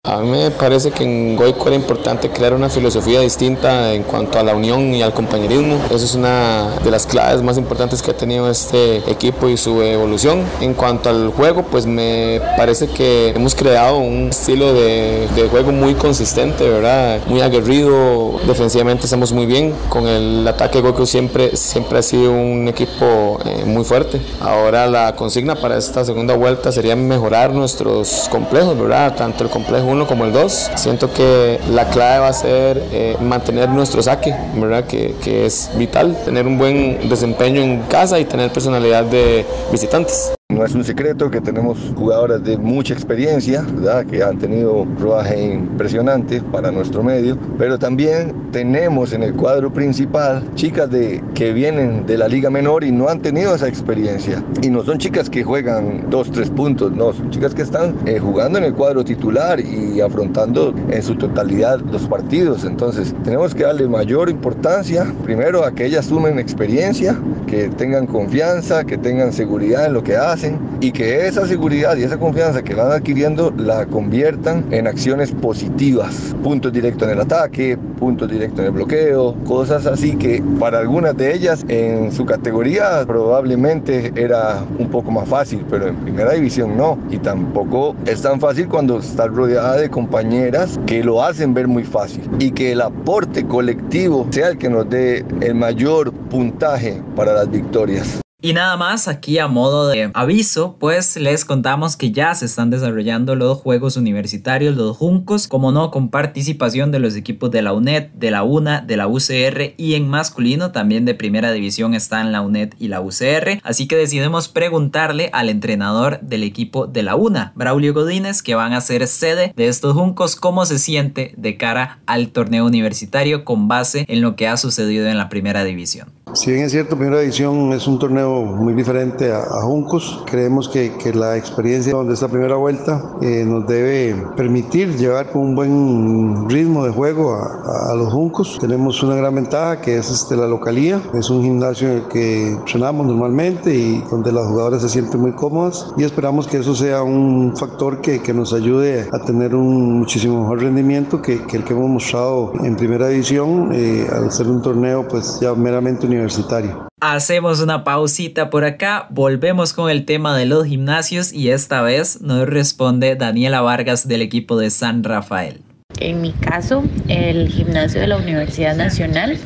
A 0.06 0.18
mí 0.18 0.28
me 0.28 0.50
parece 0.50 0.90
que 0.90 1.02
en 1.02 1.34
Goico 1.34 1.66
era 1.66 1.76
importante 1.76 2.28
crear 2.28 2.52
una 2.52 2.68
filosofía 2.68 3.20
distinta 3.20 3.94
en 3.94 4.02
cuanto 4.02 4.38
a 4.38 4.42
la 4.42 4.54
unión 4.54 4.94
y 4.94 5.00
al 5.00 5.14
compañerismo. 5.14 5.78
Eso 5.86 6.04
es 6.04 6.14
una 6.14 6.78
de 6.84 6.90
las 6.90 7.06
claves 7.06 7.40
más 7.40 7.56
importantes 7.56 8.02
que 8.02 8.10
ha 8.10 8.14
tenido 8.14 8.50
este 8.50 8.96
equipo 9.10 9.48
y 9.48 9.56
su 9.56 9.80
evolución. 9.80 10.44
En 10.60 10.74
cuanto 10.74 11.08
al 11.08 11.30
juego, 11.30 11.62
pues 11.62 11.86
me 11.86 12.42
parece 12.54 12.88
que 12.88 13.30
hemos 13.30 13.54
creado 13.54 13.96
un 13.96 14.28
estilo 14.28 14.74
de, 14.74 15.26
juego 15.50 15.72
muy 15.72 15.94
consistente, 15.94 16.68
¿verdad? 16.68 17.20
Muy 17.26 17.40
aguerrido. 17.40 18.38
Defensivamente 18.46 19.06
estamos 19.06 19.32
muy 19.32 19.46
bien. 19.46 19.72
Con 19.88 20.06
el 20.06 20.46
ataque 20.46 20.82
Goico 20.82 21.06
siempre, 21.06 21.56
siempre 21.56 22.00
ha 22.00 22.02
sido 22.02 22.30
un 22.30 22.68
equipo 22.68 23.38
eh, 23.46 23.64
muy 23.64 23.84
fuerte. 23.84 24.20
Ahora 24.42 24.86
la 24.86 25.16
consigna 25.16 25.54
para 25.54 25.78
esta 25.78 26.04
segunda 26.04 26.34
vuelta 26.36 26.72
sería 26.72 26.94
mejorar 26.94 27.54
nuestros 27.54 28.28
complejos, 28.30 28.78
¿verdad? 28.78 29.16
Tanto 29.16 29.44
el 29.44 29.48
complejo 29.48 29.93
uno 29.94 30.06
como 30.06 30.24
el 30.24 30.32
dos. 30.32 30.70
Siento 30.74 31.12
que 31.12 31.58
la 31.70 31.88
clave 31.88 32.20
va 32.20 32.28
a 32.28 32.32
ser 32.32 32.82
eh, 32.92 33.16
mantener 33.20 33.68
nuestro 33.70 34.02
saque, 34.02 34.34
¿verdad? 34.56 34.84
Que, 34.84 35.14
que 35.22 35.46
es 35.46 35.70
vital, 35.76 36.16
tener 36.24 36.46
un 36.46 36.58
buen 36.58 37.08
desempeño 37.08 37.62
en 37.62 37.82
casa 37.82 38.18
y 38.18 38.24
tener 38.24 38.52
personalidad 38.52 39.04
de 39.04 39.46
visitantes. 39.72 40.34
Es 40.64 40.74
un 40.74 40.82
secreto 40.82 41.30
que 41.30 41.42
tenemos 41.42 41.78
jugadoras 41.94 42.42
de 42.42 42.56
mucha 42.56 42.94
experiencia, 42.94 43.66
que 44.10 44.22
han 44.22 44.38
tenido 44.38 44.86
rodaje 44.98 45.52
impresionante 45.52 46.40
para 46.40 46.72
nuestro 46.72 47.02
medio, 47.02 47.38
pero 47.58 47.78
también 47.78 48.32
tenemos 48.50 49.12
en 49.12 49.22
el 49.24 49.34
cuadro 49.34 49.70
principal 49.70 50.42
chicas 50.54 50.88
de, 50.90 51.22
que 51.34 51.52
vienen 51.52 52.06
de 52.06 52.16
la 52.16 52.28
liga 52.28 52.48
menor 52.48 52.82
y 52.82 52.92
no 52.92 53.08
han 53.08 53.20
tenido 53.20 53.54
esa 53.54 53.68
experiencia. 53.68 54.42
Y 54.62 54.70
no 54.70 54.82
son 54.84 54.96
chicas 54.96 55.28
que 55.28 55.44
juegan 55.44 56.08
dos, 56.08 56.30
tres 56.30 56.48
puntos, 56.48 56.92
no, 56.92 57.12
son 57.12 57.30
chicas 57.30 57.54
que 57.54 57.62
están 57.62 57.94
eh, 58.06 58.18
jugando 58.18 58.56
en 58.58 58.64
el 58.64 58.72
cuadro 58.72 59.04
titular 59.04 59.60
y 59.60 60.00
afrontando 60.00 60.74
en 60.90 61.02
su 61.02 61.14
totalidad 61.16 61.78
los 61.80 62.08
partidos. 62.08 62.64
Entonces 62.64 63.14
tenemos 63.22 63.54
que 63.54 63.64
darle 63.64 63.86
mayor 63.86 64.30
importancia, 64.30 65.12
primero 65.24 65.62
a 65.62 65.72
que 65.72 65.84
ellas 65.84 66.06
sumen 66.06 66.38
experiencia, 66.38 67.18
que 67.46 67.68
tengan 67.68 68.06
confianza, 68.06 68.84
que 68.84 68.96
tengan 68.96 69.32
seguridad 69.32 69.86
en 69.86 69.92
lo 69.92 70.02
que 70.02 70.16
hacen 70.16 70.53
y 70.80 70.92
que 70.92 71.26
esa 71.26 71.46
seguridad 71.46 71.96
y 71.96 72.02
esa 72.02 72.18
confianza 72.18 72.62
que 72.62 72.74
van 72.74 72.92
adquiriendo 72.92 73.52
la 73.56 73.86
conviertan 73.86 74.64
en 74.70 74.86
acciones 74.86 75.32
positivas. 75.32 76.34
Puntos 76.42 76.72
directos 76.72 77.08
en 77.08 77.14
el 77.14 77.20
ataque, 77.20 77.78
puntos 77.98 78.30
directos 78.30 78.60
en 78.60 78.66
el 78.66 78.72
bloqueo, 78.72 79.34
cosas 79.44 79.86
así 79.86 80.16
que 80.16 80.42
para 80.58 80.78
algunas 80.78 81.16
de 81.16 81.34
ellas 81.34 81.64
en 81.68 82.12
su 82.12 82.26
categoría 82.26 83.04
probablemente 83.06 84.12
era 84.16 84.64
un 84.78 84.88
poco 84.88 85.10
más 85.10 85.28
fácil, 85.28 85.64
pero 85.70 85.88
en 85.88 85.96
primera 85.96 86.32
división 86.32 86.76
no. 86.76 86.98
Y 87.10 87.18
tampoco 87.18 87.94
es 88.06 88.22
tan 88.22 88.40
fácil 88.40 88.68
cuando 88.68 88.98
estás 88.98 89.28
rodeada 89.28 89.76
de 89.76 89.90
compañeras 89.90 90.78
que 90.86 91.02
lo 91.02 91.22
hacen 91.22 91.54
ver 91.54 91.68
muy 91.68 91.84
fácil 91.84 92.28
y 92.38 92.50
que 92.50 92.72
el 92.72 92.80
aporte 92.80 93.44
colectivo 93.46 94.26
sea 94.30 94.48
el 94.48 94.58
que 94.58 94.68
nos 94.68 94.88
dé 94.88 95.24
el 95.40 95.54
mayor 95.54 96.12
puntaje 96.12 97.02
para 97.16 97.32
las 97.32 97.50
victorias. 97.50 98.23
Y 98.44 98.52
nada 98.52 98.76
más 98.76 99.08
aquí 99.08 99.38
a 99.38 99.48
modo 99.48 99.88
de 99.88 100.10
aviso, 100.12 100.76
pues 100.78 101.16
les 101.16 101.46
contamos 101.46 101.96
que 101.96 102.12
ya 102.12 102.34
se 102.34 102.44
están 102.44 102.68
desarrollando 102.68 103.36
los 103.36 103.56
Juegos 103.56 103.96
Universitarios, 103.96 104.76
los 104.76 104.98
Juncos, 104.98 105.48
como 105.48 105.72
no, 105.72 105.90
con 105.90 106.10
participación 106.10 106.92
de 106.92 106.98
los 106.98 107.16
equipos 107.16 107.50
de 107.50 107.62
la 107.62 107.72
UNED, 107.72 108.08
de 108.08 108.30
la 108.30 108.42
UNA, 108.42 108.82
de 108.82 108.98
la 108.98 109.08
UCR 109.08 109.72
y 109.78 109.94
en 109.94 110.10
masculino 110.10 110.72
también 110.72 111.06
de 111.06 111.14
primera 111.14 111.52
división 111.52 111.94
están 111.94 112.32
la 112.32 112.42
UNED 112.42 112.74
y 112.78 112.88
la 112.88 113.00
UCR. 113.00 113.62
Así 113.62 113.88
que 113.88 113.96
decidimos 113.96 114.48
preguntarle 114.48 115.30
al 115.32 115.48
entrenador 115.48 116.20
del 116.20 116.42
equipo 116.42 116.86
de 116.86 117.02
la 117.02 117.16
UNA, 117.16 117.52
Braulio 117.54 117.94
Godínez, 117.94 118.42
que 118.42 118.54
van 118.54 118.74
a 118.74 118.82
ser 118.82 119.06
sede 119.06 119.54
de 119.56 119.68
estos 119.68 119.94
Juncos, 119.94 120.36
cómo 120.36 120.66
se 120.66 120.78
siente 120.78 121.32
de 121.38 121.56
cara 121.56 122.00
al 122.04 122.28
torneo 122.28 122.66
universitario 122.66 123.46
con 123.46 123.68
base 123.68 124.04
en 124.06 124.20
lo 124.20 124.36
que 124.36 124.48
ha 124.48 124.58
sucedido 124.58 125.06
en 125.06 125.16
la 125.16 125.30
primera 125.30 125.64
división. 125.64 126.12
Si 126.34 126.50
bien 126.50 126.64
es 126.64 126.72
cierto, 126.72 126.96
primera 126.96 127.22
edición 127.22 127.72
es 127.72 127.86
un 127.86 128.00
torneo 128.00 128.42
muy 128.42 128.74
diferente 128.74 129.30
a, 129.30 129.44
Juncos, 129.62 130.24
creemos 130.26 130.68
que, 130.68 130.92
que, 130.94 131.14
la 131.14 131.36
experiencia 131.36 131.94
de 131.94 132.12
esta 132.12 132.26
primera 132.26 132.56
vuelta 132.56 133.00
eh, 133.22 133.44
nos 133.46 133.68
debe 133.68 134.16
permitir 134.36 134.96
llevar 134.96 135.30
con 135.30 135.42
un 135.42 135.54
buen 135.54 136.50
ritmo 136.50 136.84
de 136.84 136.90
juego 136.90 137.34
a, 137.34 137.92
a, 137.92 137.94
los 137.94 138.12
Juncos. 138.12 138.58
Tenemos 138.60 139.00
una 139.04 139.14
gran 139.14 139.36
ventaja 139.36 139.80
que 139.80 139.96
es 139.96 140.10
este, 140.10 140.34
la 140.36 140.48
localía, 140.48 141.00
es 141.14 141.30
un 141.30 141.44
gimnasio 141.44 141.88
en 141.88 141.96
el 141.98 142.08
que 142.08 142.48
entrenamos 142.48 143.06
normalmente 143.06 143.72
y 143.72 144.02
donde 144.10 144.32
las 144.32 144.48
jugadoras 144.48 144.82
se 144.82 144.88
sienten 144.88 145.20
muy 145.20 145.32
cómodas 145.32 145.94
y 145.96 146.02
esperamos 146.02 146.48
que 146.48 146.56
eso 146.56 146.74
sea 146.74 147.04
un 147.04 147.56
factor 147.56 148.00
que, 148.00 148.20
que 148.20 148.34
nos 148.34 148.52
ayude 148.52 149.08
a 149.12 149.20
tener 149.20 149.54
un 149.54 150.00
muchísimo 150.00 150.40
mejor 150.40 150.62
rendimiento 150.62 151.22
que, 151.22 151.44
que 151.44 151.58
el 151.58 151.64
que 151.64 151.74
hemos 151.74 151.88
mostrado 151.88 152.52
en 152.64 152.74
primera 152.74 153.06
división 153.06 153.70
eh, 153.72 154.08
al 154.12 154.32
ser 154.32 154.48
un 154.48 154.60
torneo 154.62 155.06
pues 155.06 155.38
ya 155.40 155.54
meramente 155.54 156.08
universitario 156.24 156.88
Hacemos 157.00 157.60
una 157.60 157.84
pausita 157.84 158.48
por 158.48 158.64
acá, 158.64 159.08
volvemos 159.10 159.74
con 159.74 159.90
el 159.90 160.06
tema 160.06 160.36
de 160.36 160.46
los 160.46 160.64
gimnasios 160.64 161.32
y 161.34 161.50
esta 161.50 161.82
vez 161.82 162.22
nos 162.22 162.48
responde 162.48 163.14
Daniela 163.14 163.60
Vargas 163.60 164.08
del 164.08 164.22
equipo 164.22 164.56
de 164.56 164.70
San 164.70 165.04
Rafael. 165.04 165.60
En 166.00 166.22
mi 166.22 166.32
caso, 166.32 166.82
el 167.08 167.48
gimnasio 167.48 168.00
de 168.00 168.06
la 168.06 168.16
Universidad 168.16 168.74
Nacional 168.74 169.38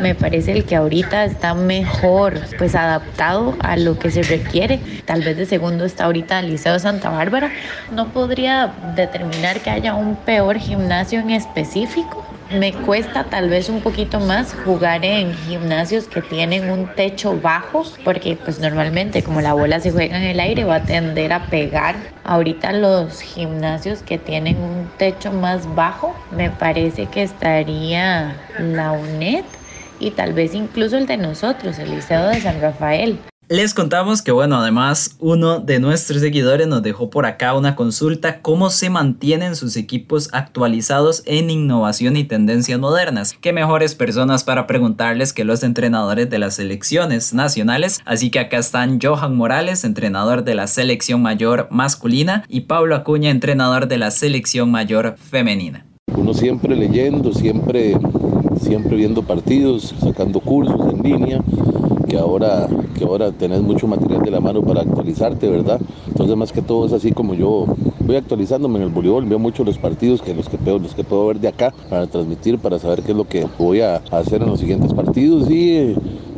me 0.00 0.14
parece 0.14 0.52
el 0.52 0.64
que 0.64 0.76
ahorita 0.76 1.24
está 1.24 1.54
mejor 1.54 2.34
pues 2.58 2.74
adaptado 2.74 3.56
a 3.60 3.76
lo 3.76 3.98
que 3.98 4.10
se 4.10 4.22
requiere. 4.22 4.80
Tal 5.04 5.22
vez 5.22 5.36
de 5.36 5.46
segundo 5.46 5.84
está 5.84 6.04
ahorita 6.04 6.40
el 6.40 6.50
Liceo 6.50 6.78
Santa 6.78 7.10
Bárbara. 7.10 7.50
No 7.92 8.08
podría 8.08 8.74
determinar 8.94 9.60
que 9.60 9.70
haya 9.70 9.94
un 9.94 10.16
peor 10.16 10.58
gimnasio 10.58 11.20
en 11.20 11.30
específico, 11.30 12.25
me 12.50 12.72
cuesta 12.72 13.24
tal 13.24 13.48
vez 13.48 13.68
un 13.68 13.80
poquito 13.80 14.20
más 14.20 14.54
jugar 14.54 15.04
en 15.04 15.34
gimnasios 15.34 16.06
que 16.06 16.22
tienen 16.22 16.70
un 16.70 16.86
techo 16.94 17.38
bajo, 17.40 17.84
porque 18.04 18.36
pues 18.36 18.60
normalmente 18.60 19.22
como 19.22 19.40
la 19.40 19.52
bola 19.52 19.80
se 19.80 19.90
juega 19.90 20.16
en 20.16 20.24
el 20.24 20.40
aire 20.40 20.64
va 20.64 20.76
a 20.76 20.84
tender 20.84 21.32
a 21.32 21.46
pegar. 21.46 21.96
Ahorita 22.24 22.72
los 22.72 23.20
gimnasios 23.20 24.02
que 24.02 24.18
tienen 24.18 24.58
un 24.58 24.88
techo 24.96 25.32
más 25.32 25.74
bajo, 25.74 26.14
me 26.30 26.50
parece 26.50 27.06
que 27.06 27.22
estaría 27.22 28.36
la 28.58 28.92
UNED 28.92 29.44
y 29.98 30.10
tal 30.12 30.32
vez 30.32 30.54
incluso 30.54 30.96
el 30.96 31.06
de 31.06 31.16
nosotros, 31.16 31.78
el 31.78 31.90
Liceo 31.90 32.28
de 32.28 32.40
San 32.40 32.60
Rafael. 32.60 33.18
Les 33.48 33.74
contamos 33.74 34.22
que 34.22 34.32
bueno, 34.32 34.56
además 34.56 35.14
uno 35.20 35.60
de 35.60 35.78
nuestros 35.78 36.20
seguidores 36.20 36.66
nos 36.66 36.82
dejó 36.82 37.10
por 37.10 37.26
acá 37.26 37.54
una 37.54 37.76
consulta 37.76 38.40
cómo 38.40 38.70
se 38.70 38.90
mantienen 38.90 39.54
sus 39.54 39.76
equipos 39.76 40.30
actualizados 40.32 41.22
en 41.26 41.48
innovación 41.50 42.16
y 42.16 42.24
tendencias 42.24 42.80
modernas. 42.80 43.38
Qué 43.40 43.52
mejores 43.52 43.94
personas 43.94 44.42
para 44.42 44.66
preguntarles 44.66 45.32
que 45.32 45.44
los 45.44 45.62
entrenadores 45.62 46.28
de 46.28 46.40
las 46.40 46.56
selecciones 46.56 47.34
nacionales. 47.34 48.00
Así 48.04 48.30
que 48.30 48.40
acá 48.40 48.58
están 48.58 48.98
Johan 49.00 49.36
Morales, 49.36 49.84
entrenador 49.84 50.42
de 50.42 50.56
la 50.56 50.66
selección 50.66 51.22
mayor 51.22 51.68
masculina, 51.70 52.42
y 52.48 52.62
Pablo 52.62 52.96
Acuña, 52.96 53.30
entrenador 53.30 53.86
de 53.86 53.98
la 53.98 54.10
selección 54.10 54.72
mayor 54.72 55.14
femenina. 55.18 55.86
Uno 56.16 56.34
siempre 56.34 56.74
leyendo, 56.74 57.32
siempre, 57.32 57.96
siempre 58.60 58.96
viendo 58.96 59.22
partidos, 59.22 59.94
sacando 60.00 60.40
cursos 60.40 60.92
en 60.92 61.02
línea 61.04 61.40
que 62.08 62.16
ahora, 62.18 62.68
que 62.94 63.04
ahora 63.04 63.30
tenés 63.32 63.62
mucho 63.62 63.86
material 63.86 64.22
de 64.22 64.30
la 64.30 64.40
mano 64.40 64.62
para 64.62 64.80
actualizarte, 64.82 65.48
¿verdad? 65.48 65.80
Entonces 66.06 66.36
más 66.36 66.52
que 66.52 66.62
todo 66.62 66.86
es 66.86 66.92
así 66.92 67.12
como 67.12 67.34
yo 67.34 67.66
voy 68.06 68.16
actualizándome 68.16 68.78
en 68.78 68.84
el 68.84 68.88
voleibol, 68.90 69.24
veo 69.24 69.38
mucho 69.38 69.64
los 69.64 69.78
partidos 69.78 70.22
que 70.22 70.34
los 70.34 70.48
que 70.48 70.58
puedo, 70.58 70.78
los 70.78 70.94
que 70.94 71.04
puedo 71.04 71.26
ver 71.26 71.40
de 71.40 71.48
acá 71.48 71.72
para 71.90 72.06
transmitir, 72.06 72.58
para 72.58 72.78
saber 72.78 73.02
qué 73.02 73.10
es 73.10 73.16
lo 73.16 73.26
que 73.26 73.46
voy 73.58 73.80
a 73.80 73.96
hacer 74.10 74.42
en 74.42 74.48
los 74.48 74.60
siguientes 74.60 74.94
partidos 74.94 75.50
y 75.50 75.94